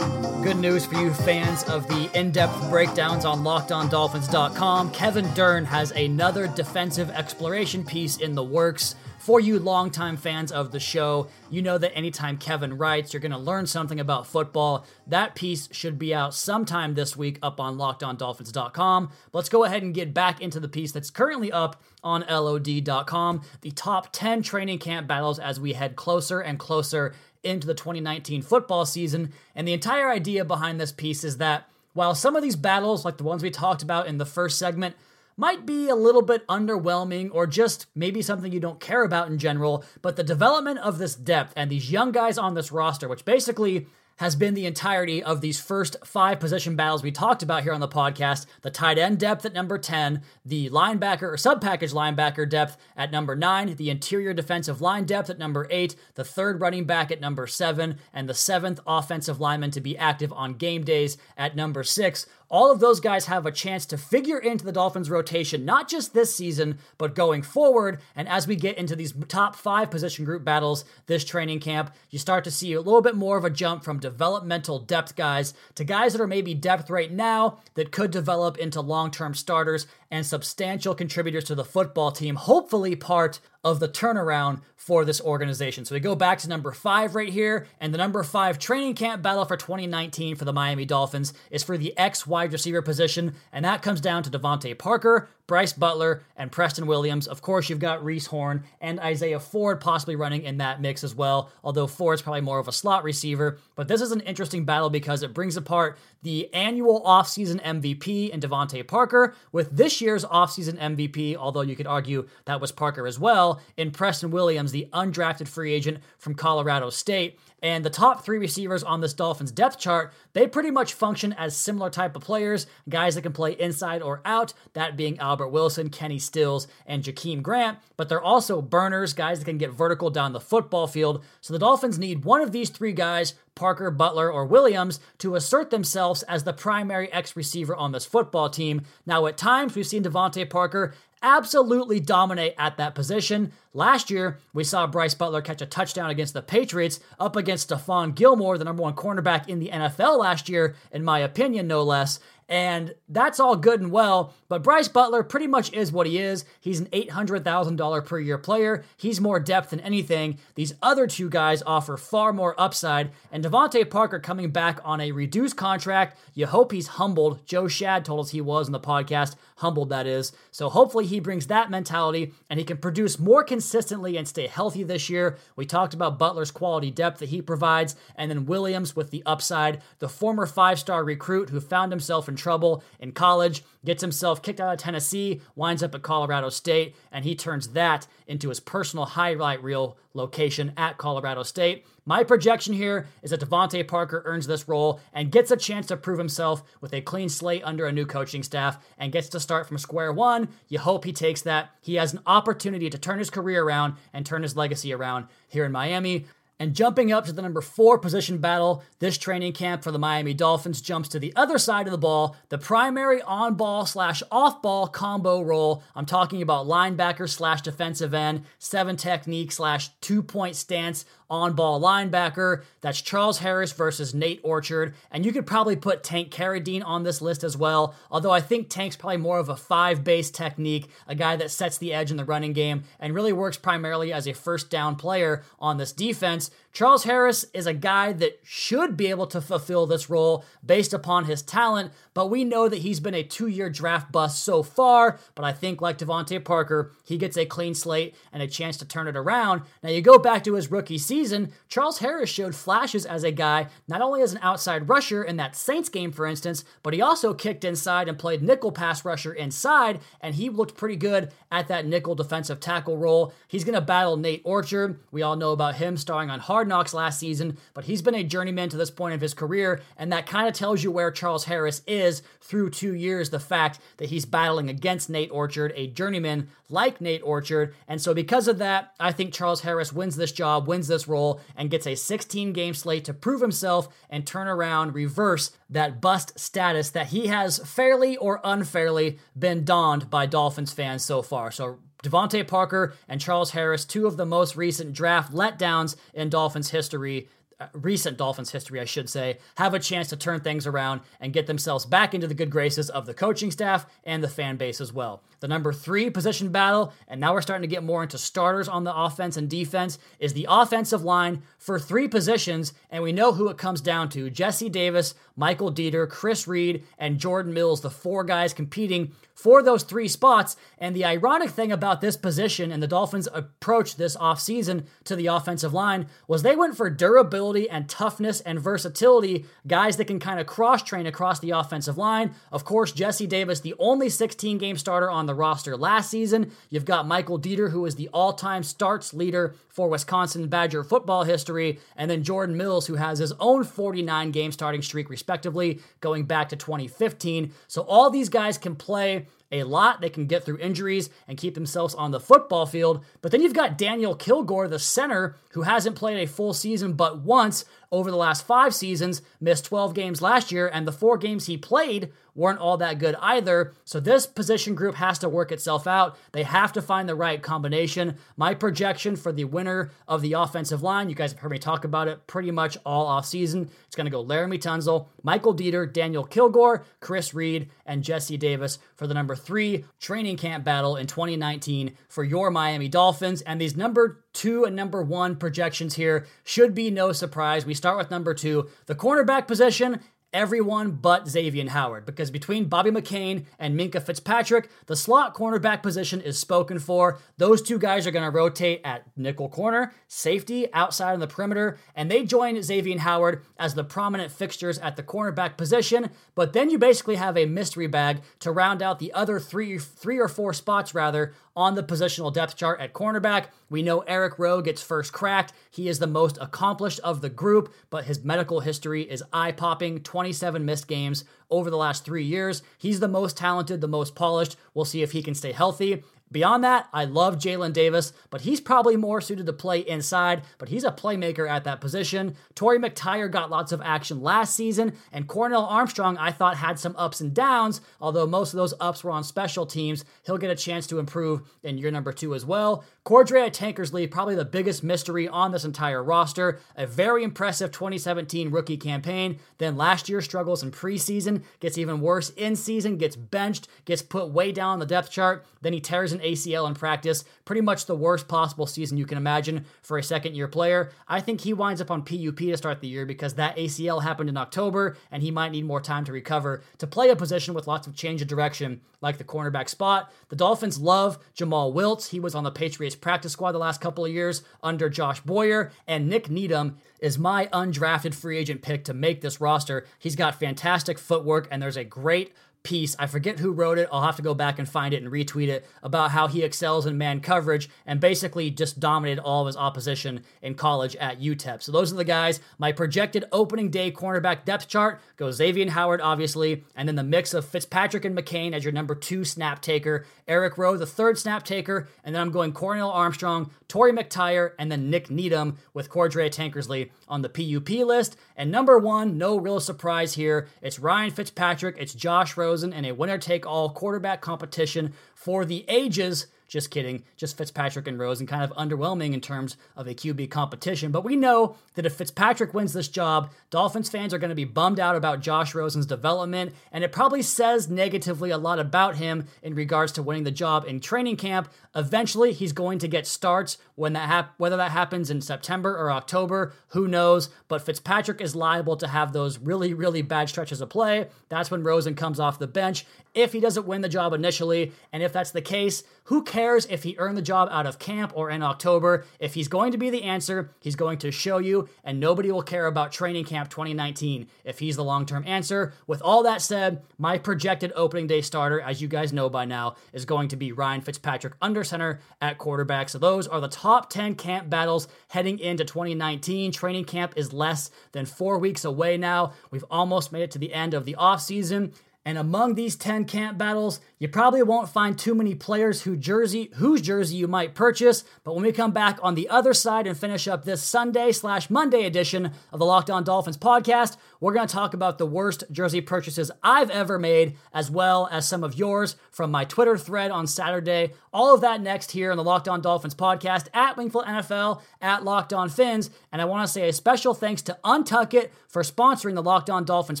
Good 0.44 0.58
news 0.58 0.86
for 0.86 0.94
you 0.94 1.12
fans 1.12 1.64
of 1.64 1.86
the 1.88 2.08
in 2.14 2.30
depth 2.30 2.70
breakdowns 2.70 3.24
on 3.24 3.40
LockedOnDolphins.com. 3.40 4.92
Kevin 4.92 5.34
Dern 5.34 5.64
has 5.64 5.90
another 5.90 6.46
defensive 6.46 7.10
exploration 7.10 7.84
piece 7.84 8.18
in 8.18 8.36
the 8.36 8.44
works. 8.44 8.94
For 9.28 9.40
you 9.40 9.58
longtime 9.58 10.16
fans 10.16 10.50
of 10.50 10.70
the 10.70 10.80
show, 10.80 11.28
you 11.50 11.60
know 11.60 11.76
that 11.76 11.94
anytime 11.94 12.38
Kevin 12.38 12.78
writes, 12.78 13.12
you're 13.12 13.20
going 13.20 13.30
to 13.32 13.36
learn 13.36 13.66
something 13.66 14.00
about 14.00 14.26
football. 14.26 14.86
That 15.06 15.34
piece 15.34 15.68
should 15.70 15.98
be 15.98 16.14
out 16.14 16.32
sometime 16.32 16.94
this 16.94 17.14
week 17.14 17.38
up 17.42 17.60
on 17.60 17.76
lockedondolphins.com. 17.76 19.10
Let's 19.34 19.50
go 19.50 19.64
ahead 19.64 19.82
and 19.82 19.92
get 19.92 20.14
back 20.14 20.40
into 20.40 20.58
the 20.58 20.66
piece 20.66 20.92
that's 20.92 21.10
currently 21.10 21.52
up 21.52 21.82
on 22.02 22.22
LOD.com. 22.22 23.42
The 23.60 23.70
top 23.72 24.14
10 24.14 24.40
training 24.40 24.78
camp 24.78 25.06
battles 25.06 25.38
as 25.38 25.60
we 25.60 25.74
head 25.74 25.94
closer 25.94 26.40
and 26.40 26.58
closer 26.58 27.14
into 27.42 27.66
the 27.66 27.74
2019 27.74 28.40
football 28.40 28.86
season. 28.86 29.34
And 29.54 29.68
the 29.68 29.74
entire 29.74 30.08
idea 30.08 30.42
behind 30.46 30.80
this 30.80 30.92
piece 30.92 31.22
is 31.22 31.36
that 31.36 31.68
while 31.92 32.14
some 32.14 32.34
of 32.34 32.42
these 32.42 32.56
battles, 32.56 33.04
like 33.04 33.18
the 33.18 33.24
ones 33.24 33.42
we 33.42 33.50
talked 33.50 33.82
about 33.82 34.06
in 34.06 34.16
the 34.16 34.24
first 34.24 34.58
segment, 34.58 34.96
might 35.38 35.64
be 35.64 35.88
a 35.88 35.94
little 35.94 36.20
bit 36.20 36.46
underwhelming 36.48 37.30
or 37.32 37.46
just 37.46 37.86
maybe 37.94 38.20
something 38.20 38.52
you 38.52 38.60
don't 38.60 38.80
care 38.80 39.04
about 39.04 39.28
in 39.28 39.38
general, 39.38 39.84
but 40.02 40.16
the 40.16 40.24
development 40.24 40.80
of 40.80 40.98
this 40.98 41.14
depth 41.14 41.54
and 41.56 41.70
these 41.70 41.90
young 41.90 42.12
guys 42.12 42.36
on 42.36 42.54
this 42.54 42.72
roster, 42.72 43.08
which 43.08 43.24
basically 43.24 43.86
has 44.18 44.34
been 44.34 44.54
the 44.54 44.66
entirety 44.66 45.22
of 45.22 45.40
these 45.40 45.60
first 45.60 45.96
five 46.04 46.40
position 46.40 46.74
battles 46.74 47.02
we 47.04 47.12
talked 47.12 47.42
about 47.42 47.62
here 47.62 47.72
on 47.72 47.80
the 47.80 47.88
podcast. 47.88 48.46
The 48.62 48.70
tight 48.70 48.98
end 48.98 49.20
depth 49.20 49.44
at 49.46 49.52
number 49.52 49.78
10, 49.78 50.22
the 50.44 50.68
linebacker 50.70 51.22
or 51.22 51.36
sub 51.36 51.60
package 51.60 51.92
linebacker 51.92 52.48
depth 52.48 52.76
at 52.96 53.12
number 53.12 53.36
9, 53.36 53.76
the 53.76 53.90
interior 53.90 54.34
defensive 54.34 54.80
line 54.80 55.04
depth 55.04 55.30
at 55.30 55.38
number 55.38 55.68
8, 55.70 55.94
the 56.16 56.24
third 56.24 56.60
running 56.60 56.84
back 56.84 57.12
at 57.12 57.20
number 57.20 57.46
7, 57.46 57.96
and 58.12 58.28
the 58.28 58.34
seventh 58.34 58.80
offensive 58.86 59.40
lineman 59.40 59.70
to 59.70 59.80
be 59.80 59.96
active 59.96 60.32
on 60.32 60.54
game 60.54 60.82
days 60.82 61.16
at 61.36 61.54
number 61.54 61.84
6 61.84 62.26
all 62.50 62.70
of 62.70 62.80
those 62.80 63.00
guys 63.00 63.26
have 63.26 63.46
a 63.46 63.52
chance 63.52 63.84
to 63.86 63.98
figure 63.98 64.38
into 64.38 64.64
the 64.64 64.72
Dolphins' 64.72 65.10
rotation, 65.10 65.64
not 65.64 65.88
just 65.88 66.14
this 66.14 66.34
season, 66.34 66.78
but 66.96 67.14
going 67.14 67.42
forward. 67.42 68.00
And 68.16 68.28
as 68.28 68.46
we 68.46 68.56
get 68.56 68.78
into 68.78 68.96
these 68.96 69.12
top 69.28 69.54
five 69.54 69.90
position 69.90 70.24
group 70.24 70.44
battles 70.44 70.84
this 71.06 71.24
training 71.24 71.60
camp, 71.60 71.94
you 72.10 72.18
start 72.18 72.44
to 72.44 72.50
see 72.50 72.72
a 72.72 72.80
little 72.80 73.02
bit 73.02 73.14
more 73.16 73.36
of 73.36 73.44
a 73.44 73.50
jump 73.50 73.84
from 73.84 73.98
developmental 73.98 74.78
depth 74.78 75.16
guys 75.16 75.54
to 75.74 75.84
guys 75.84 76.12
that 76.12 76.22
are 76.22 76.26
maybe 76.26 76.54
depth 76.54 76.90
right 76.90 77.12
now 77.12 77.58
that 77.74 77.92
could 77.92 78.10
develop 78.10 78.56
into 78.58 78.80
long 78.80 79.10
term 79.10 79.34
starters 79.34 79.86
and 80.10 80.24
substantial 80.24 80.94
contributors 80.94 81.44
to 81.44 81.54
the 81.54 81.64
football 81.64 82.10
team, 82.10 82.36
hopefully 82.36 82.96
part 82.96 83.40
of 83.64 83.80
the 83.80 83.88
turnaround 83.88 84.60
for 84.76 85.04
this 85.04 85.20
organization. 85.20 85.84
So 85.84 85.94
we 85.94 86.00
go 86.00 86.14
back 86.14 86.38
to 86.38 86.48
number 86.48 86.72
five 86.72 87.14
right 87.14 87.28
here, 87.28 87.66
and 87.80 87.92
the 87.92 87.98
number 87.98 88.22
five 88.22 88.58
training 88.58 88.94
camp 88.94 89.22
battle 89.22 89.44
for 89.44 89.56
2019 89.56 90.36
for 90.36 90.44
the 90.44 90.52
Miami 90.52 90.84
Dolphins 90.84 91.34
is 91.50 91.62
for 91.62 91.76
the 91.76 91.96
X 91.98 92.26
wide 92.38 92.52
receiver 92.52 92.80
position, 92.80 93.34
and 93.52 93.64
that 93.64 93.82
comes 93.82 94.00
down 94.00 94.22
to 94.22 94.30
DeVante 94.30 94.78
Parker, 94.78 95.28
Brice 95.48 95.72
Butler, 95.72 96.22
and 96.36 96.52
Preston 96.52 96.86
Williams. 96.86 97.26
Of 97.26 97.42
course, 97.42 97.68
you've 97.68 97.78
got 97.80 98.04
Reece 98.04 98.26
Horn 98.26 98.62
and 98.80 99.00
Isaiah 99.00 99.40
Ford 99.40 99.80
possibly 99.80 100.14
running 100.14 100.42
in 100.42 100.58
that 100.58 100.80
mix 100.80 101.02
as 101.02 101.14
well, 101.14 101.50
although 101.64 101.86
Ford's 101.86 102.22
probably 102.22 102.42
more 102.42 102.58
of 102.58 102.68
a 102.68 102.72
slot 102.72 103.02
receiver. 103.02 103.58
But 103.74 103.88
this 103.88 104.02
is 104.02 104.12
an 104.12 104.20
interesting 104.20 104.66
battle 104.66 104.90
because 104.90 105.22
it 105.22 105.32
brings 105.32 105.56
apart 105.56 105.98
the 106.22 106.52
annual 106.52 107.02
offseason 107.02 107.62
MVP 107.62 108.28
in 108.30 108.40
DeVante 108.40 108.86
Parker 108.86 109.34
with 109.50 109.70
this 109.74 110.00
year's 110.00 110.24
offseason 110.24 110.78
MVP, 110.78 111.36
although 111.36 111.62
you 111.62 111.76
could 111.76 111.86
argue 111.86 112.28
that 112.44 112.60
was 112.60 112.70
Parker 112.70 113.06
as 113.06 113.18
well, 113.18 113.60
in 113.76 113.90
Preston 113.90 114.30
Williams, 114.30 114.70
the 114.70 114.88
undrafted 114.92 115.48
free 115.48 115.72
agent 115.72 115.98
from 116.18 116.34
Colorado 116.34 116.90
State. 116.90 117.38
And 117.60 117.84
the 117.84 117.90
top 117.90 118.24
three 118.24 118.38
receivers 118.38 118.84
on 118.84 119.00
this 119.00 119.14
Dolphins 119.14 119.50
depth 119.50 119.78
chart, 119.78 120.12
they 120.32 120.46
pretty 120.46 120.70
much 120.70 120.94
function 120.94 121.32
as 121.32 121.56
similar 121.56 121.90
type 121.90 122.14
of 122.14 122.22
players, 122.22 122.68
guys 122.88 123.16
that 123.16 123.22
can 123.22 123.32
play 123.32 123.52
inside 123.52 124.00
or 124.00 124.20
out, 124.24 124.52
that 124.74 124.96
being 124.96 125.18
Albert 125.18 125.37
Wilson, 125.46 125.90
Kenny 125.90 126.18
Stills, 126.18 126.66
and 126.86 127.04
Jakeem 127.04 127.42
Grant. 127.42 127.78
But 127.96 128.08
they're 128.08 128.20
also 128.20 128.62
burners, 128.62 129.12
guys 129.12 129.38
that 129.38 129.44
can 129.44 129.58
get 129.58 129.70
vertical 129.70 130.10
down 130.10 130.32
the 130.32 130.40
football 130.40 130.86
field. 130.86 131.22
So 131.40 131.52
the 131.52 131.58
Dolphins 131.58 131.98
need 131.98 132.24
one 132.24 132.40
of 132.40 132.52
these 132.52 132.70
three 132.70 132.92
guys, 132.92 133.34
Parker, 133.54 133.90
Butler, 133.90 134.32
or 134.32 134.46
Williams, 134.46 135.00
to 135.18 135.34
assert 135.34 135.70
themselves 135.70 136.22
as 136.24 136.44
the 136.44 136.52
primary 136.52 137.12
X 137.12 137.36
receiver 137.36 137.76
on 137.76 137.92
this 137.92 138.06
football 138.06 138.48
team. 138.48 138.82
Now, 139.06 139.26
at 139.26 139.36
times, 139.36 139.74
we've 139.74 139.86
seen 139.86 140.04
DeVante 140.04 140.48
Parker 140.48 140.94
absolutely 141.22 142.00
dominate 142.00 142.54
at 142.58 142.76
that 142.76 142.94
position. 142.94 143.52
Last 143.74 144.10
year, 144.10 144.38
we 144.52 144.64
saw 144.64 144.86
Brice 144.86 145.14
Butler 145.14 145.42
catch 145.42 145.62
a 145.62 145.66
touchdown 145.66 146.10
against 146.10 146.34
the 146.34 146.42
Patriots 146.42 147.00
up 147.18 147.36
against 147.36 147.70
Stephon 147.70 148.14
Gilmore, 148.14 148.58
the 148.58 148.64
number 148.64 148.82
one 148.82 148.94
cornerback 148.94 149.48
in 149.48 149.58
the 149.58 149.70
NFL 149.70 150.18
last 150.18 150.48
year, 150.48 150.76
in 150.92 151.04
my 151.04 151.20
opinion, 151.20 151.66
no 151.66 151.82
less. 151.82 152.20
And 152.48 152.94
that's 153.10 153.38
all 153.38 153.56
good 153.56 153.80
and 153.80 153.90
well, 153.90 154.32
but 154.48 154.62
Brice 154.62 154.88
Butler 154.88 155.22
pretty 155.22 155.46
much 155.46 155.70
is 155.74 155.92
what 155.92 156.06
he 156.06 156.18
is. 156.18 156.46
He's 156.60 156.80
an 156.80 156.86
$800,000 156.86 158.06
per 158.06 158.18
year 158.18 158.38
player. 158.38 158.84
He's 158.96 159.20
more 159.20 159.38
depth 159.38 159.70
than 159.70 159.80
anything. 159.80 160.38
These 160.54 160.74
other 160.82 161.06
two 161.06 161.28
guys 161.28 161.62
offer 161.66 161.98
far 161.98 162.32
more 162.32 162.58
upside. 162.58 163.10
And 163.30 163.44
DeVante 163.44 163.90
Parker 163.90 164.18
coming 164.18 164.50
back 164.50 164.80
on 164.82 165.00
a 165.00 165.12
reduced 165.12 165.56
contract. 165.58 166.18
You 166.32 166.46
hope 166.46 166.72
he's 166.72 166.88
humbled. 166.88 167.46
Joe 167.46 167.64
Schad 167.64 168.04
told 168.04 168.20
us 168.20 168.30
he 168.30 168.40
was 168.40 168.66
in 168.66 168.72
the 168.72 168.80
podcast, 168.80 169.36
humbled 169.58 169.90
that 169.90 170.06
is. 170.06 170.32
So 170.50 170.68
hopefully 170.68 171.06
he 171.06 171.20
brings 171.20 171.46
that 171.46 171.70
mentality 171.70 172.32
and 172.48 172.58
he 172.58 172.64
can 172.64 172.78
produce 172.78 173.18
more 173.18 173.44
consistently 173.44 174.16
and 174.16 174.26
stay 174.26 174.46
healthy 174.46 174.82
this 174.82 175.10
year. 175.10 175.36
We 175.56 175.66
talked 175.66 175.94
about 175.94 176.18
Butler's 176.18 176.50
quality 176.50 176.90
depth 176.90 177.18
that 177.18 177.28
he 177.28 177.42
provides, 177.42 177.94
and 178.16 178.30
then 178.30 178.46
Williams 178.46 178.96
with 178.96 179.10
the 179.10 179.22
upside, 179.26 179.82
the 179.98 180.08
former 180.08 180.46
five 180.46 180.78
star 180.78 181.04
recruit 181.04 181.50
who 181.50 181.60
found 181.60 181.92
himself 181.92 182.28
in 182.28 182.36
trouble 182.36 182.82
in 182.98 183.12
college, 183.12 183.62
gets 183.88 184.02
himself 184.02 184.42
kicked 184.42 184.60
out 184.60 184.70
of 184.70 184.78
Tennessee, 184.78 185.40
winds 185.56 185.82
up 185.82 185.94
at 185.94 186.02
Colorado 186.02 186.50
State, 186.50 186.94
and 187.10 187.24
he 187.24 187.34
turns 187.34 187.68
that 187.68 188.06
into 188.26 188.50
his 188.50 188.60
personal 188.60 189.06
highlight 189.06 189.62
reel 189.62 189.96
location 190.12 190.74
at 190.76 190.98
Colorado 190.98 191.42
State. 191.42 191.86
My 192.04 192.22
projection 192.22 192.74
here 192.74 193.06
is 193.22 193.30
that 193.30 193.40
DeVante 193.40 193.88
Parker 193.88 194.22
earns 194.26 194.46
this 194.46 194.68
role 194.68 195.00
and 195.14 195.32
gets 195.32 195.50
a 195.50 195.56
chance 195.56 195.86
to 195.86 195.96
prove 195.96 196.18
himself 196.18 196.62
with 196.82 196.92
a 196.92 197.00
clean 197.00 197.30
slate 197.30 197.62
under 197.64 197.86
a 197.86 197.92
new 197.92 198.04
coaching 198.04 198.42
staff 198.42 198.78
and 198.98 199.10
gets 199.10 199.30
to 199.30 199.40
start 199.40 199.66
from 199.66 199.78
square 199.78 200.12
one. 200.12 200.48
You 200.68 200.80
hope 200.80 201.04
he 201.06 201.12
takes 201.14 201.40
that. 201.42 201.70
He 201.80 201.94
has 201.94 202.12
an 202.12 202.20
opportunity 202.26 202.90
to 202.90 202.98
turn 202.98 203.18
his 203.18 203.30
career 203.30 203.64
around 203.64 203.94
and 204.12 204.26
turn 204.26 204.42
his 204.42 204.56
legacy 204.56 204.92
around 204.92 205.28
here 205.48 205.64
in 205.64 205.72
Miami. 205.72 206.26
And 206.60 206.74
jumping 206.74 207.12
up 207.12 207.24
to 207.26 207.32
the 207.32 207.40
number 207.40 207.60
four 207.60 207.98
position 207.98 208.38
battle, 208.38 208.82
this 208.98 209.16
training 209.16 209.52
camp 209.52 209.84
for 209.84 209.92
the 209.92 209.98
Miami 209.98 210.34
Dolphins 210.34 210.80
jumps 210.80 211.08
to 211.10 211.20
the 211.20 211.32
other 211.36 211.56
side 211.56 211.86
of 211.86 211.92
the 211.92 211.98
ball, 211.98 212.36
the 212.48 212.58
primary 212.58 213.22
on 213.22 213.54
ball 213.54 213.86
slash 213.86 214.24
off 214.32 214.60
ball 214.60 214.88
combo 214.88 215.40
role. 215.40 215.84
I'm 215.94 216.06
talking 216.06 216.42
about 216.42 216.66
linebacker 216.66 217.28
slash 217.28 217.62
defensive 217.62 218.12
end, 218.12 218.42
seven 218.58 218.96
technique 218.96 219.52
slash 219.52 219.90
two 220.00 220.20
point 220.20 220.56
stance 220.56 221.04
on 221.30 221.54
ball 221.54 221.80
linebacker. 221.80 222.62
That's 222.80 223.00
Charles 223.00 223.38
Harris 223.38 223.72
versus 223.72 224.14
Nate 224.14 224.40
Orchard. 224.42 224.94
And 225.10 225.26
you 225.26 225.32
could 225.32 225.46
probably 225.46 225.76
put 225.76 226.02
Tank 226.02 226.30
Carradine 226.30 226.84
on 226.84 227.02
this 227.02 227.20
list 227.20 227.44
as 227.44 227.56
well, 227.56 227.94
although 228.10 228.30
I 228.30 228.40
think 228.40 228.68
Tank's 228.68 228.96
probably 228.96 229.18
more 229.18 229.38
of 229.38 229.48
a 229.48 229.56
five 229.56 230.04
base 230.04 230.30
technique, 230.30 230.88
a 231.06 231.14
guy 231.14 231.36
that 231.36 231.50
sets 231.50 231.78
the 231.78 231.92
edge 231.92 232.10
in 232.10 232.16
the 232.16 232.24
running 232.24 232.52
game 232.52 232.84
and 232.98 233.14
really 233.14 233.32
works 233.32 233.56
primarily 233.56 234.12
as 234.12 234.26
a 234.26 234.32
first 234.32 234.70
down 234.70 234.96
player 234.96 235.42
on 235.58 235.76
this 235.76 235.92
defense. 235.92 236.50
Charles 236.72 237.04
Harris 237.04 237.44
is 237.52 237.66
a 237.66 237.74
guy 237.74 238.12
that 238.12 238.40
should 238.44 238.96
be 238.96 239.08
able 239.08 239.26
to 239.28 239.40
fulfill 239.40 239.86
this 239.86 240.08
role 240.08 240.44
based 240.64 240.92
upon 240.92 241.24
his 241.24 241.42
talent, 241.42 241.92
but 242.14 242.30
we 242.30 242.44
know 242.44 242.68
that 242.68 242.78
he's 242.78 243.00
been 243.00 243.14
a 243.14 243.22
two 243.22 243.48
year 243.48 243.68
draft 243.70 244.12
bust 244.12 244.44
so 244.44 244.62
far. 244.62 245.18
But 245.34 245.44
I 245.44 245.52
think, 245.52 245.80
like 245.80 245.98
DeVante 245.98 246.44
Parker, 246.44 246.92
he 247.04 247.18
gets 247.18 247.36
a 247.36 247.46
clean 247.46 247.74
slate 247.74 248.14
and 248.32 248.42
a 248.42 248.46
chance 248.46 248.76
to 248.78 248.84
turn 248.86 249.08
it 249.08 249.16
around. 249.16 249.62
Now, 249.82 249.90
you 249.90 250.00
go 250.00 250.18
back 250.18 250.44
to 250.44 250.54
his 250.54 250.70
rookie 250.70 250.98
season, 250.98 251.52
Charles 251.68 251.98
Harris 251.98 252.30
showed 252.30 252.54
flashes 252.54 253.06
as 253.06 253.24
a 253.24 253.32
guy, 253.32 253.66
not 253.88 254.02
only 254.02 254.22
as 254.22 254.32
an 254.32 254.40
outside 254.42 254.88
rusher 254.88 255.22
in 255.24 255.36
that 255.36 255.56
Saints 255.56 255.88
game, 255.88 256.12
for 256.12 256.26
instance, 256.26 256.64
but 256.82 256.94
he 256.94 257.00
also 257.00 257.34
kicked 257.34 257.64
inside 257.64 258.08
and 258.08 258.18
played 258.18 258.42
nickel 258.42 258.72
pass 258.72 259.04
rusher 259.04 259.32
inside, 259.32 260.00
and 260.20 260.34
he 260.34 260.48
looked 260.48 260.76
pretty 260.76 260.96
good 260.96 261.32
at 261.50 261.68
that 261.68 261.86
nickel 261.86 262.14
defensive 262.14 262.60
tackle 262.60 262.96
role. 262.96 263.32
He's 263.48 263.64
going 263.64 263.74
to 263.74 263.80
battle 263.80 264.16
Nate 264.16 264.42
Orchard. 264.44 265.00
We 265.10 265.22
all 265.22 265.36
know 265.36 265.52
about 265.52 265.76
him 265.76 265.96
starring 265.96 266.30
on 266.30 266.40
Hard 266.58 266.66
Knocks 266.66 266.92
last 266.92 267.20
season, 267.20 267.56
but 267.72 267.84
he's 267.84 268.02
been 268.02 268.16
a 268.16 268.24
journeyman 268.24 268.68
to 268.70 268.76
this 268.76 268.90
point 268.90 269.14
of 269.14 269.20
his 269.20 269.32
career, 269.32 269.80
and 269.96 270.12
that 270.12 270.26
kind 270.26 270.48
of 270.48 270.54
tells 270.54 270.82
you 270.82 270.90
where 270.90 271.12
Charles 271.12 271.44
Harris 271.44 271.82
is 271.86 272.20
through 272.40 272.70
two 272.70 272.94
years. 272.94 273.30
The 273.30 273.38
fact 273.38 273.78
that 273.98 274.08
he's 274.08 274.24
battling 274.24 274.68
against 274.68 275.08
Nate 275.08 275.30
Orchard, 275.30 275.72
a 275.76 275.86
journeyman 275.86 276.48
like 276.68 277.00
Nate 277.00 277.22
Orchard. 277.22 277.76
And 277.86 278.02
so, 278.02 278.12
because 278.12 278.48
of 278.48 278.58
that, 278.58 278.92
I 278.98 279.12
think 279.12 279.32
Charles 279.32 279.60
Harris 279.60 279.92
wins 279.92 280.16
this 280.16 280.32
job, 280.32 280.66
wins 280.66 280.88
this 280.88 281.06
role, 281.06 281.40
and 281.54 281.70
gets 281.70 281.86
a 281.86 281.94
16 281.94 282.52
game 282.52 282.74
slate 282.74 283.04
to 283.04 283.14
prove 283.14 283.40
himself 283.40 283.88
and 284.10 284.26
turn 284.26 284.48
around, 284.48 284.96
reverse 284.96 285.52
that 285.70 286.00
bust 286.00 286.36
status 286.40 286.90
that 286.90 287.06
he 287.06 287.28
has 287.28 287.58
fairly 287.58 288.16
or 288.16 288.40
unfairly 288.42 289.20
been 289.38 289.64
donned 289.64 290.10
by 290.10 290.26
Dolphins 290.26 290.72
fans 290.72 291.04
so 291.04 291.22
far. 291.22 291.52
So, 291.52 291.78
DeVante 292.02 292.46
Parker 292.46 292.94
and 293.08 293.20
Charles 293.20 293.50
Harris, 293.50 293.84
two 293.84 294.06
of 294.06 294.16
the 294.16 294.26
most 294.26 294.56
recent 294.56 294.92
draft 294.92 295.32
letdowns 295.32 295.96
in 296.14 296.28
Dolphins 296.28 296.70
history. 296.70 297.28
Uh, 297.60 297.66
recent 297.72 298.16
Dolphins 298.16 298.52
history, 298.52 298.78
I 298.78 298.84
should 298.84 299.10
say, 299.10 299.38
have 299.56 299.74
a 299.74 299.80
chance 299.80 300.06
to 300.10 300.16
turn 300.16 300.38
things 300.38 300.64
around 300.64 301.00
and 301.20 301.32
get 301.32 301.48
themselves 301.48 301.84
back 301.84 302.14
into 302.14 302.28
the 302.28 302.34
good 302.34 302.50
graces 302.50 302.88
of 302.88 303.04
the 303.04 303.14
coaching 303.14 303.50
staff 303.50 303.84
and 304.04 304.22
the 304.22 304.28
fan 304.28 304.56
base 304.56 304.80
as 304.80 304.92
well. 304.92 305.24
The 305.40 305.48
number 305.48 305.72
three 305.72 306.08
position 306.08 306.50
battle, 306.50 306.92
and 307.08 307.20
now 307.20 307.32
we're 307.32 307.40
starting 307.40 307.68
to 307.68 307.74
get 307.74 307.82
more 307.82 308.04
into 308.04 308.16
starters 308.16 308.68
on 308.68 308.84
the 308.84 308.94
offense 308.94 309.36
and 309.36 309.50
defense, 309.50 309.98
is 310.20 310.34
the 310.34 310.46
offensive 310.48 311.02
line 311.02 311.42
for 311.58 311.80
three 311.80 312.06
positions, 312.06 312.74
and 312.90 313.02
we 313.02 313.12
know 313.12 313.32
who 313.32 313.48
it 313.48 313.58
comes 313.58 313.80
down 313.80 314.08
to 314.10 314.30
Jesse 314.30 314.68
Davis, 314.68 315.16
Michael 315.34 315.72
Deiter, 315.72 316.08
Chris 316.08 316.46
Reed, 316.46 316.84
and 316.96 317.18
Jordan 317.18 317.54
Mills, 317.54 317.80
the 317.80 317.90
four 317.90 318.22
guys 318.22 318.52
competing 318.52 319.12
for 319.34 319.62
those 319.62 319.84
three 319.84 320.08
spots. 320.08 320.56
And 320.78 320.94
the 320.94 321.04
ironic 321.04 321.50
thing 321.50 321.70
about 321.70 322.00
this 322.00 322.16
position 322.16 322.72
and 322.72 322.82
the 322.82 322.88
Dolphins' 322.88 323.28
approach 323.32 323.94
this 323.94 324.16
offseason 324.16 324.86
to 325.04 325.14
the 325.14 325.28
offensive 325.28 325.72
line 325.72 326.08
was 326.26 326.42
they 326.42 326.56
went 326.56 326.76
for 326.76 326.90
durability 326.90 327.47
and 327.56 327.88
toughness 327.88 328.40
and 328.42 328.60
versatility, 328.60 329.46
guys 329.66 329.96
that 329.96 330.04
can 330.06 330.18
kind 330.18 330.38
of 330.38 330.46
cross 330.46 330.82
train 330.82 331.06
across 331.06 331.40
the 331.40 331.50
offensive 331.50 331.96
line. 331.96 332.34
Of 332.52 332.64
course, 332.64 332.92
Jesse 332.92 333.26
Davis, 333.26 333.60
the 333.60 333.74
only 333.78 334.08
16 334.08 334.58
game 334.58 334.76
starter 334.76 335.10
on 335.10 335.26
the 335.26 335.34
roster 335.34 335.76
last 335.76 336.10
season. 336.10 336.50
You've 336.68 336.84
got 336.84 337.08
Michael 337.08 337.40
Deiter, 337.40 337.70
who 337.70 337.86
is 337.86 337.94
the 337.94 338.08
all 338.12 338.34
time 338.34 338.62
starts 338.62 339.14
leader 339.14 339.54
for 339.68 339.88
Wisconsin 339.88 340.48
Badger 340.48 340.84
football 340.84 341.24
history, 341.24 341.78
and 341.96 342.10
then 342.10 342.22
Jordan 342.22 342.56
Mills, 342.56 342.86
who 342.86 342.96
has 342.96 343.20
his 343.20 343.32
own 343.40 343.64
49 343.64 344.30
game 344.32 344.52
starting 344.52 344.82
streak, 344.82 345.08
respectively, 345.08 345.80
going 346.00 346.24
back 346.24 346.48
to 346.50 346.56
2015. 346.56 347.52
So 347.68 347.82
all 347.82 348.10
these 348.10 348.28
guys 348.28 348.58
can 348.58 348.74
play 348.74 349.26
a 349.50 349.64
lot. 349.64 350.00
They 350.00 350.10
can 350.10 350.26
get 350.26 350.44
through 350.44 350.58
injuries 350.58 351.10
and 351.26 351.38
keep 351.38 351.54
themselves 351.54 351.94
on 351.94 352.10
the 352.10 352.20
football 352.20 352.66
field. 352.66 353.04
But 353.22 353.32
then 353.32 353.42
you've 353.42 353.54
got 353.54 353.78
Daniel 353.78 354.14
Kilgore, 354.14 354.68
the 354.68 354.78
center, 354.78 355.36
who 355.52 355.62
hasn't 355.62 355.96
played 355.96 356.22
a 356.22 356.30
full 356.30 356.52
season 356.52 356.92
but 356.92 357.20
once 357.20 357.64
over 357.90 358.10
the 358.10 358.16
last 358.16 358.46
five 358.46 358.74
seasons, 358.74 359.22
missed 359.40 359.64
12 359.66 359.94
games 359.94 360.22
last 360.22 360.52
year, 360.52 360.68
and 360.68 360.86
the 360.86 360.92
four 360.92 361.16
games 361.16 361.46
he 361.46 361.56
played 361.56 362.12
weren't 362.34 362.60
all 362.60 362.76
that 362.76 362.98
good 363.00 363.16
either. 363.20 363.72
So 363.84 363.98
this 363.98 364.24
position 364.24 364.76
group 364.76 364.94
has 364.94 365.18
to 365.20 365.28
work 365.28 365.50
itself 365.50 365.88
out. 365.88 366.16
They 366.32 366.44
have 366.44 366.72
to 366.74 366.82
find 366.82 367.08
the 367.08 367.16
right 367.16 367.42
combination. 367.42 368.16
My 368.36 368.54
projection 368.54 369.16
for 369.16 369.32
the 369.32 369.44
winner 369.44 369.90
of 370.06 370.22
the 370.22 370.34
offensive 370.34 370.82
line, 370.82 371.08
you 371.08 371.16
guys 371.16 371.32
have 371.32 371.40
heard 371.40 371.50
me 371.50 371.58
talk 371.58 371.84
about 371.84 372.06
it 372.06 372.26
pretty 372.28 372.52
much 372.52 372.78
all 372.86 373.06
off 373.06 373.26
season. 373.26 373.70
It's 373.86 373.96
going 373.96 374.04
to 374.04 374.10
go 374.10 374.24
Laremy 374.24 374.60
Tunsil, 374.60 375.08
Michael 375.24 375.54
Deiter, 375.54 375.92
Daniel 375.92 376.24
Kilgore, 376.24 376.84
Chris 377.00 377.34
Reed, 377.34 377.70
and 377.84 378.04
Jesse 378.04 378.36
Davis 378.36 378.78
for 378.94 379.08
the 379.08 379.14
number 379.14 379.34
three 379.34 379.84
training 379.98 380.36
camp 380.36 380.64
battle 380.64 380.96
in 380.96 381.08
2019 381.08 381.96
for 382.08 382.22
your 382.22 382.50
Miami 382.52 382.88
Dolphins. 382.88 383.42
And 383.42 383.60
these 383.60 383.76
number 383.76 384.22
two 384.38 384.64
and 384.64 384.76
number 384.76 385.02
one 385.02 385.34
projections 385.34 385.96
here 385.96 386.24
should 386.44 386.72
be 386.72 386.92
no 386.92 387.10
surprise. 387.10 387.66
We 387.66 387.74
start 387.74 387.98
with 387.98 388.10
number 388.10 388.34
two. 388.34 388.68
The 388.86 388.94
cornerback 388.94 389.48
position 389.48 390.00
everyone 390.32 390.90
but 390.90 391.26
Xavier 391.26 391.68
Howard 391.70 392.04
because 392.04 392.30
between 392.30 392.66
Bobby 392.68 392.90
McCain 392.90 393.46
and 393.58 393.78
Minkah 393.78 394.02
Fitzpatrick, 394.02 394.68
the 394.86 394.96
slot 394.96 395.34
cornerback 395.34 395.82
position 395.82 396.20
is 396.20 396.38
spoken 396.38 396.78
for. 396.78 397.18
Those 397.38 397.62
two 397.62 397.78
guys 397.78 398.06
are 398.06 398.10
going 398.10 398.24
to 398.24 398.36
rotate 398.36 398.80
at 398.84 399.04
nickel 399.16 399.48
corner, 399.48 399.92
safety, 400.06 400.72
outside 400.72 401.14
on 401.14 401.20
the 401.20 401.26
perimeter, 401.26 401.78
and 401.94 402.10
they 402.10 402.24
join 402.24 402.60
Xavier 402.62 402.98
Howard 402.98 403.42
as 403.58 403.74
the 403.74 403.84
prominent 403.84 404.30
fixtures 404.30 404.78
at 404.78 404.96
the 404.96 405.02
cornerback 405.02 405.56
position. 405.56 406.10
But 406.34 406.52
then 406.52 406.70
you 406.70 406.78
basically 406.78 407.16
have 407.16 407.36
a 407.36 407.46
mystery 407.46 407.86
bag 407.86 408.20
to 408.40 408.52
round 408.52 408.82
out 408.82 408.98
the 408.98 409.12
other 409.12 409.40
three, 409.40 409.78
three 409.78 410.18
or 410.18 410.28
four 410.28 410.52
spots 410.52 410.94
rather 410.94 411.34
on 411.58 411.74
the 411.74 411.82
positional 411.82 412.32
depth 412.32 412.54
chart 412.54 412.80
at 412.80 412.92
cornerback. 412.92 413.46
We 413.68 413.82
know 413.82 414.02
Eric 414.02 414.38
Rowe 414.38 414.62
gets 414.62 414.80
first 414.80 415.12
cracked. 415.12 415.52
He 415.72 415.88
is 415.88 415.98
the 415.98 416.06
most 416.06 416.38
accomplished 416.40 417.00
of 417.00 417.20
the 417.20 417.28
group, 417.28 417.74
but 417.90 418.04
his 418.04 418.22
medical 418.22 418.60
history 418.60 419.02
is 419.02 419.24
eye 419.32 419.50
popping 419.50 420.00
27 420.04 420.64
missed 420.64 420.86
games 420.86 421.24
over 421.50 421.68
the 421.68 421.76
last 421.76 422.04
three 422.04 422.22
years. 422.22 422.62
He's 422.78 423.00
the 423.00 423.08
most 423.08 423.36
talented, 423.36 423.80
the 423.80 423.88
most 423.88 424.14
polished. 424.14 424.56
We'll 424.72 424.84
see 424.84 425.02
if 425.02 425.10
he 425.10 425.20
can 425.20 425.34
stay 425.34 425.50
healthy. 425.50 426.04
Beyond 426.30 426.62
that, 426.64 426.88
I 426.92 427.06
love 427.06 427.36
Jalen 427.36 427.72
Davis, 427.72 428.12
but 428.28 428.42
he's 428.42 428.60
probably 428.60 428.96
more 428.96 429.20
suited 429.20 429.46
to 429.46 429.52
play 429.52 429.80
inside, 429.80 430.42
but 430.58 430.68
he's 430.68 430.84
a 430.84 430.92
playmaker 430.92 431.48
at 431.48 431.64
that 431.64 431.80
position. 431.80 432.36
Torry 432.54 432.78
McTyer 432.78 433.30
got 433.30 433.50
lots 433.50 433.72
of 433.72 433.80
action 433.82 434.22
last 434.22 434.54
season, 434.54 434.92
and 435.10 435.26
Cornell 435.26 435.64
Armstrong, 435.64 436.18
I 436.18 436.30
thought, 436.30 436.58
had 436.58 436.78
some 436.78 436.94
ups 436.98 437.20
and 437.20 437.32
downs, 437.32 437.80
although 438.00 438.26
most 438.26 438.52
of 438.52 438.58
those 438.58 438.74
ups 438.78 439.02
were 439.02 439.10
on 439.10 439.24
special 439.24 439.64
teams. 439.64 440.04
He'll 440.26 440.36
get 440.38 440.50
a 440.50 440.56
chance 440.56 440.86
to 440.88 440.98
improve 440.98 441.42
in 441.62 441.78
year 441.78 441.90
number 441.90 442.12
two 442.12 442.34
as 442.34 442.44
well. 442.44 442.84
Cordrea 443.06 443.50
Tankersley, 443.50 444.10
probably 444.10 444.34
the 444.34 444.44
biggest 444.44 444.84
mystery 444.84 445.26
on 445.26 445.50
this 445.50 445.64
entire 445.64 446.02
roster. 446.02 446.60
A 446.76 446.86
very 446.86 447.24
impressive 447.24 447.70
2017 447.70 448.50
rookie 448.50 448.76
campaign. 448.76 449.38
Then 449.56 449.78
last 449.78 450.10
year 450.10 450.20
struggles 450.20 450.62
in 450.62 450.72
preseason, 450.72 451.42
gets 451.58 451.78
even 451.78 452.02
worse 452.02 452.28
in 452.30 452.54
season, 452.54 452.98
gets 452.98 453.16
benched, 453.16 453.66
gets 453.86 454.02
put 454.02 454.28
way 454.28 454.52
down 454.52 454.74
on 454.74 454.78
the 454.78 454.84
depth 454.84 455.10
chart. 455.10 455.46
Then 455.62 455.72
he 455.72 455.80
tears 455.80 456.12
an 456.18 456.26
ACL 456.32 456.68
in 456.68 456.74
practice. 456.74 457.24
Pretty 457.44 457.60
much 457.60 457.86
the 457.86 457.96
worst 457.96 458.28
possible 458.28 458.66
season 458.66 458.98
you 458.98 459.06
can 459.06 459.18
imagine 459.18 459.64
for 459.82 459.98
a 459.98 460.02
second 460.02 460.34
year 460.34 460.48
player. 460.48 460.90
I 461.06 461.20
think 461.20 461.40
he 461.40 461.52
winds 461.52 461.80
up 461.80 461.90
on 461.90 462.02
PUP 462.02 462.38
to 462.38 462.56
start 462.56 462.80
the 462.80 462.88
year 462.88 463.06
because 463.06 463.34
that 463.34 463.56
ACL 463.56 464.02
happened 464.02 464.28
in 464.28 464.36
October 464.36 464.96
and 465.10 465.22
he 465.22 465.30
might 465.30 465.52
need 465.52 465.64
more 465.64 465.80
time 465.80 466.04
to 466.04 466.12
recover 466.12 466.62
to 466.78 466.86
play 466.86 467.10
a 467.10 467.16
position 467.16 467.54
with 467.54 467.66
lots 467.66 467.86
of 467.86 467.94
change 467.94 468.22
of 468.22 468.28
direction 468.28 468.80
like 469.00 469.18
the 469.18 469.24
cornerback 469.24 469.68
spot. 469.68 470.12
The 470.28 470.36
Dolphins 470.36 470.80
love 470.80 471.18
Jamal 471.34 471.72
Wiltz. 471.72 472.08
He 472.08 472.20
was 472.20 472.34
on 472.34 472.44
the 472.44 472.50
Patriots 472.50 472.96
practice 472.96 473.32
squad 473.32 473.52
the 473.52 473.58
last 473.58 473.80
couple 473.80 474.04
of 474.04 474.12
years 474.12 474.42
under 474.62 474.88
Josh 474.88 475.20
Boyer, 475.20 475.70
and 475.86 476.08
Nik 476.08 476.30
Needham 476.30 476.78
is 477.00 477.18
my 477.18 477.46
undrafted 477.46 478.14
free 478.14 478.36
agent 478.36 478.62
pick 478.62 478.84
to 478.84 478.94
make 478.94 479.20
this 479.20 479.40
roster. 479.40 479.86
He's 479.98 480.16
got 480.16 480.38
fantastic 480.38 480.98
footwork, 480.98 481.46
and 481.50 481.62
there's 481.62 481.76
a 481.76 481.84
great 481.84 482.32
piece. 482.62 482.96
I 482.98 483.06
forget 483.06 483.38
who 483.38 483.52
wrote 483.52 483.78
it. 483.78 483.88
I'll 483.92 484.02
have 484.02 484.16
to 484.16 484.22
go 484.22 484.34
back 484.34 484.58
and 484.58 484.68
find 484.68 484.92
it 484.92 485.02
and 485.02 485.12
retweet 485.12 485.48
it 485.48 485.66
about 485.82 486.10
how 486.10 486.26
he 486.26 486.42
excels 486.42 486.86
in 486.86 486.98
man 486.98 487.20
coverage 487.20 487.68
and 487.86 488.00
basically 488.00 488.50
just 488.50 488.80
dominated 488.80 489.22
all 489.22 489.42
of 489.42 489.46
his 489.46 489.56
opposition 489.56 490.22
in 490.42 490.54
college 490.54 490.96
at 490.96 491.20
UTEP. 491.20 491.62
So 491.62 491.72
those 491.72 491.92
are 491.92 491.96
the 491.96 492.04
guys. 492.04 492.40
My 492.58 492.72
projected 492.72 493.24
opening 493.32 493.70
day 493.70 493.90
cornerback 493.90 494.44
depth 494.44 494.68
chart 494.68 495.00
goes 495.16 495.36
Xavier 495.36 495.70
Howard, 495.70 496.00
obviously, 496.00 496.64
and 496.76 496.88
then 496.88 496.96
the 496.96 497.02
mix 497.02 497.34
of 497.34 497.44
Fitzpatrick 497.44 498.04
and 498.04 498.16
McCain 498.16 498.52
as 498.52 498.64
your 498.64 498.72
number 498.72 498.94
two 498.94 499.24
snap 499.24 499.60
taker, 499.60 500.06
Eric 500.26 500.58
Rowe, 500.58 500.76
the 500.76 500.86
third 500.86 501.18
snap 501.18 501.44
taker, 501.44 501.88
and 502.04 502.14
then 502.14 502.22
I'm 502.22 502.30
going 502.30 502.52
Cornell 502.52 502.90
Armstrong, 502.90 503.50
Torry 503.66 503.92
McTyer, 503.92 504.52
and 504.58 504.70
then 504.70 504.90
Nik 504.90 505.10
Needham 505.10 505.58
with 505.74 505.90
Cordrea 505.90 506.30
Tankersley 506.30 506.90
on 507.08 507.22
the 507.22 507.28
PUP 507.28 507.68
list. 507.86 508.16
And 508.36 508.50
number 508.50 508.78
one, 508.78 509.18
no 509.18 509.38
real 509.38 509.60
surprise 509.60 510.14
here. 510.14 510.48
It's 510.62 510.78
Ryan 510.78 511.10
Fitzpatrick, 511.10 511.76
it's 511.78 511.94
Josh 511.94 512.36
Rosen, 512.48 512.72
and 512.72 512.86
a 512.86 512.92
winner 512.92 513.18
take 513.18 513.44
all 513.44 513.68
quarterback 513.68 514.22
competition 514.22 514.94
for 515.14 515.44
the 515.44 515.66
ages. 515.68 516.28
Just 516.48 516.70
kidding. 516.70 517.02
Just 517.14 517.36
Fitzpatrick 517.36 517.86
and 517.86 517.98
Rosen 517.98 518.26
kind 518.26 518.42
of 518.42 518.56
underwhelming 518.56 519.12
in 519.12 519.20
terms 519.20 519.58
of 519.76 519.86
a 519.86 519.92
QB 519.92 520.30
competition. 520.30 520.90
But 520.90 521.04
we 521.04 521.14
know 521.14 521.56
that 521.74 521.84
if 521.84 521.92
Fitzpatrick 521.92 522.54
wins 522.54 522.72
this 522.72 522.88
job, 522.88 523.30
Dolphins 523.50 523.90
fans 523.90 524.14
are 524.14 524.18
going 524.18 524.30
to 524.30 524.34
be 524.34 524.46
bummed 524.46 524.80
out 524.80 524.96
about 524.96 525.20
Josh 525.20 525.54
Rosen's 525.54 525.84
development, 525.84 526.54
and 526.72 526.82
it 526.82 526.90
probably 526.90 527.20
says 527.20 527.68
negatively 527.68 528.30
a 528.30 528.38
lot 528.38 528.58
about 528.58 528.96
him 528.96 529.26
in 529.42 529.54
regards 529.54 529.92
to 529.92 530.02
winning 530.02 530.24
the 530.24 530.30
job 530.30 530.64
in 530.66 530.80
training 530.80 531.16
camp. 531.16 531.50
Eventually, 531.78 532.32
he's 532.32 532.52
going 532.52 532.80
to 532.80 532.88
get 532.88 533.06
starts 533.06 533.56
when 533.76 533.92
that 533.92 534.08
hap- 534.08 534.34
whether 534.36 534.56
that 534.56 534.72
happens 534.72 535.10
in 535.10 535.20
September 535.20 535.76
or 535.76 535.92
October, 535.92 536.52
who 536.68 536.88
knows? 536.88 537.30
But 537.46 537.62
Fitzpatrick 537.62 538.20
is 538.20 538.34
liable 538.34 538.76
to 538.78 538.88
have 538.88 539.12
those 539.12 539.38
really, 539.38 539.72
really 539.72 540.02
bad 540.02 540.28
stretches 540.28 540.60
of 540.60 540.68
play. 540.68 541.06
That's 541.28 541.50
when 541.50 541.62
Rosen 541.62 541.94
comes 541.94 542.18
off 542.18 542.40
the 542.40 542.48
bench 542.48 542.84
if 543.14 543.32
he 543.32 543.40
doesn't 543.40 543.66
win 543.66 543.80
the 543.80 543.88
job 543.88 544.12
initially. 544.12 544.72
And 544.92 545.02
if 545.02 545.12
that's 545.12 545.30
the 545.30 545.40
case, 545.40 545.84
who 546.04 546.22
cares 546.22 546.66
if 546.66 546.82
he 546.82 546.96
earned 546.98 547.16
the 547.16 547.22
job 547.22 547.48
out 547.52 547.66
of 547.66 547.78
camp 547.78 548.12
or 548.14 548.30
in 548.30 548.42
October? 548.42 549.04
If 549.20 549.34
he's 549.34 549.48
going 549.48 549.72
to 549.72 549.78
be 549.78 549.90
the 549.90 550.02
answer, 550.02 550.50
he's 550.60 550.76
going 550.76 550.98
to 550.98 551.12
show 551.12 551.38
you, 551.38 551.68
and 551.84 552.00
nobody 552.00 552.32
will 552.32 552.42
care 552.42 552.66
about 552.66 552.92
training 552.92 553.24
camp 553.24 553.50
2019 553.50 554.26
if 554.44 554.58
he's 554.58 554.76
the 554.76 554.84
long 554.84 555.06
term 555.06 555.24
answer. 555.26 555.74
With 555.86 556.02
all 556.02 556.22
that 556.24 556.42
said, 556.42 556.82
my 556.98 557.18
projected 557.18 557.72
opening 557.76 558.06
day 558.06 558.22
starter, 558.22 558.60
as 558.60 558.82
you 558.82 558.88
guys 558.88 559.12
know 559.12 559.28
by 559.28 559.44
now, 559.44 559.76
is 559.92 560.04
going 560.04 560.28
to 560.28 560.36
be 560.36 560.50
Ryan 560.50 560.80
Fitzpatrick 560.80 561.34
under 561.40 561.62
center 561.68 562.00
at 562.20 562.38
quarterback. 562.38 562.88
So 562.88 562.98
those 562.98 563.28
are 563.28 563.40
the 563.40 563.48
top 563.48 563.90
10 563.90 564.14
camp 564.16 564.50
battles 564.50 564.88
heading 565.08 565.38
into 565.38 565.64
2019. 565.64 566.52
Training 566.52 566.84
camp 566.84 567.14
is 567.16 567.32
less 567.32 567.70
than 567.92 568.06
four 568.06 568.38
weeks 568.38 568.64
away 568.64 568.96
now. 568.96 569.32
We've 569.50 569.64
almost 569.70 570.12
made 570.12 570.22
it 570.22 570.30
to 570.32 570.38
the 570.38 570.52
end 570.52 570.74
of 570.74 570.84
the 570.84 570.96
offseason. 570.98 571.72
And 572.08 572.16
among 572.16 572.54
these 572.54 572.74
10 572.74 573.04
camp 573.04 573.36
battles, 573.36 573.80
you 573.98 574.08
probably 574.08 574.42
won't 574.42 574.70
find 574.70 574.98
too 574.98 575.14
many 575.14 575.34
players 575.34 575.82
who 575.82 575.94
jersey 575.94 576.50
whose 576.54 576.80
jersey 576.80 577.16
you 577.16 577.28
might 577.28 577.54
purchase. 577.54 578.02
But 578.24 578.34
when 578.34 578.44
we 578.44 578.52
come 578.52 578.72
back 578.72 578.98
on 579.02 579.14
the 579.14 579.28
other 579.28 579.52
side 579.52 579.86
and 579.86 579.94
finish 579.94 580.26
up 580.26 580.44
this 580.46 580.62
Sunday 580.62 581.12
slash 581.12 581.50
Monday 581.50 581.84
edition 581.84 582.32
of 582.50 582.60
the 582.60 582.64
Locked 582.64 582.88
On 582.88 583.04
Dolphins 583.04 583.36
podcast, 583.36 583.98
we're 584.20 584.34
going 584.34 584.46
to 584.46 584.52
talk 584.52 584.74
about 584.74 584.98
the 584.98 585.06
worst 585.06 585.44
jersey 585.50 585.80
purchases 585.80 586.30
I've 586.42 586.70
ever 586.70 586.98
made, 586.98 587.36
as 587.52 587.70
well 587.70 588.08
as 588.10 588.26
some 588.26 588.42
of 588.42 588.56
yours 588.56 588.96
from 589.10 589.30
my 589.30 589.44
Twitter 589.44 589.78
thread 589.78 590.10
on 590.10 590.26
Saturday. 590.26 590.92
All 591.12 591.34
of 591.34 591.40
that 591.42 591.60
next 591.60 591.92
here 591.92 592.10
on 592.10 592.16
the 592.16 592.24
Locked 592.24 592.48
On 592.48 592.60
Dolphins 592.60 592.94
podcast 592.94 593.46
at 593.54 593.76
Wingfield 593.76 594.06
NFL 594.06 594.60
at 594.80 595.04
Locked 595.04 595.32
On 595.32 595.48
Fins. 595.48 595.90
And 596.10 596.20
I 596.20 596.24
want 596.24 596.46
to 596.46 596.52
say 596.52 596.68
a 596.68 596.72
special 596.72 597.14
thanks 597.14 597.42
to 597.42 597.58
Untuck 597.64 598.14
It 598.14 598.32
for 598.48 598.62
sponsoring 598.62 599.14
the 599.14 599.22
Locked 599.22 599.50
On 599.50 599.64
Dolphins 599.64 600.00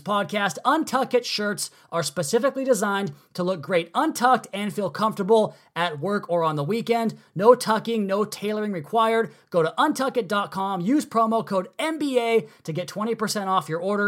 podcast. 0.00 0.56
Untuck 0.64 1.14
It 1.14 1.24
shirts 1.24 1.70
are 1.92 2.02
specifically 2.02 2.64
designed 2.64 3.12
to 3.34 3.42
look 3.42 3.60
great 3.60 3.90
untucked 3.94 4.48
and 4.52 4.72
feel 4.72 4.90
comfortable 4.90 5.54
at 5.76 6.00
work 6.00 6.28
or 6.28 6.42
on 6.42 6.56
the 6.56 6.64
weekend. 6.64 7.14
No 7.34 7.54
tucking, 7.54 8.06
no 8.06 8.24
tailoring 8.24 8.72
required. 8.72 9.32
Go 9.50 9.62
to 9.62 9.74
untuckit.com, 9.78 10.80
use 10.80 11.06
promo 11.06 11.44
code 11.46 11.68
MBA 11.78 12.48
to 12.64 12.72
get 12.72 12.88
20% 12.88 13.46
off 13.46 13.68
your 13.68 13.80
order. 13.80 14.07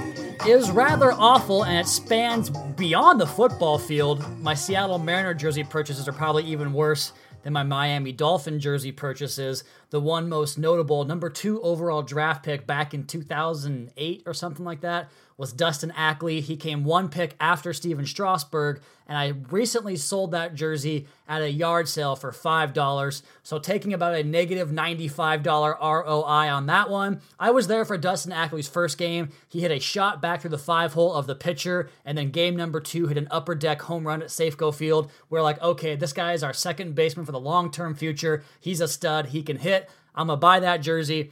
is 0.47 0.71
rather 0.71 1.11
awful 1.11 1.63
and 1.65 1.77
it 1.77 1.87
spans 1.87 2.49
beyond 2.49 3.21
the 3.21 3.27
football 3.27 3.77
field. 3.77 4.25
My 4.39 4.53
Seattle 4.53 4.97
Mariner 4.97 5.33
jersey 5.33 5.63
purchases 5.63 6.07
are 6.07 6.13
probably 6.13 6.43
even 6.45 6.73
worse 6.73 7.13
than 7.43 7.53
my 7.53 7.63
Miami 7.63 8.11
Dolphin 8.11 8.59
jersey 8.59 8.91
purchases. 8.91 9.63
The 9.91 9.99
one 9.99 10.29
most 10.29 10.57
notable, 10.57 11.03
number 11.03 11.29
two 11.29 11.61
overall 11.61 12.01
draft 12.01 12.43
pick 12.43 12.65
back 12.65 12.93
in 12.93 13.05
2008 13.05 14.23
or 14.25 14.33
something 14.33 14.65
like 14.65 14.81
that, 14.81 15.09
was 15.41 15.51
Dustin 15.51 15.91
Ackley. 15.95 16.39
He 16.39 16.55
came 16.55 16.83
one 16.83 17.09
pick 17.09 17.35
after 17.39 17.73
Stephen 17.73 18.05
Strasburg, 18.05 18.79
and 19.07 19.17
I 19.17 19.33
recently 19.49 19.95
sold 19.95 20.31
that 20.31 20.53
jersey 20.53 21.07
at 21.27 21.41
a 21.41 21.51
yard 21.51 21.89
sale 21.89 22.15
for 22.15 22.31
$5. 22.31 23.21
So 23.41 23.57
taking 23.57 23.91
about 23.91 24.13
a 24.13 24.23
negative 24.23 24.69
$95 24.69 25.43
ROI 25.81 26.21
on 26.21 26.67
that 26.67 26.91
one. 26.91 27.21
I 27.39 27.49
was 27.49 27.65
there 27.65 27.85
for 27.85 27.97
Dustin 27.97 28.31
Ackley's 28.31 28.67
first 28.67 28.99
game. 28.99 29.29
He 29.49 29.61
hit 29.61 29.71
a 29.71 29.79
shot 29.79 30.21
back 30.21 30.41
through 30.41 30.51
the 30.51 30.59
five 30.59 30.93
hole 30.93 31.13
of 31.13 31.25
the 31.25 31.35
pitcher, 31.35 31.89
and 32.05 32.17
then 32.17 32.29
game 32.29 32.55
number 32.55 32.79
two 32.79 33.07
hit 33.07 33.17
an 33.17 33.27
upper 33.31 33.55
deck 33.55 33.81
home 33.81 34.05
run 34.05 34.21
at 34.21 34.27
Safeco 34.27 34.73
Field. 34.73 35.11
We're 35.29 35.41
like, 35.41 35.59
okay, 35.59 35.95
this 35.95 36.13
guy 36.13 36.33
is 36.33 36.43
our 36.43 36.53
second 36.53 36.93
baseman 36.93 37.25
for 37.25 37.31
the 37.31 37.39
long 37.39 37.71
term 37.71 37.95
future. 37.95 38.43
He's 38.59 38.79
a 38.79 38.87
stud. 38.87 39.27
He 39.27 39.41
can 39.41 39.57
hit. 39.57 39.80
I'm 40.15 40.27
going 40.27 40.37
to 40.37 40.41
buy 40.41 40.59
that 40.59 40.81
jersey 40.81 41.31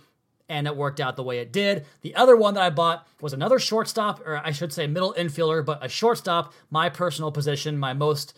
and 0.50 0.65
it 0.65 0.76
worked 0.76 1.00
out 1.00 1.15
the 1.15 1.24
way 1.24 1.39
it 1.39 1.54
did. 1.54 1.86
The 2.02 2.15
other 2.15 2.36
one 2.36 2.56
that 2.56 2.63
I 2.63 2.70
bought 2.72 3.08
was 3.22 3.34
another 3.34 3.60
shortstop, 3.60 4.20
or 4.26 4.42
I 4.44 4.52
should 4.52 4.74
say 4.74 4.88
middle 4.88 5.13
infielder, 5.18 5.63
but 5.63 5.86
a 5.86 5.88
shortstop, 5.88 6.54
my 6.72 6.89
personal 6.89 7.32
position, 7.32 7.78
my 7.78 7.94
most 7.94 8.38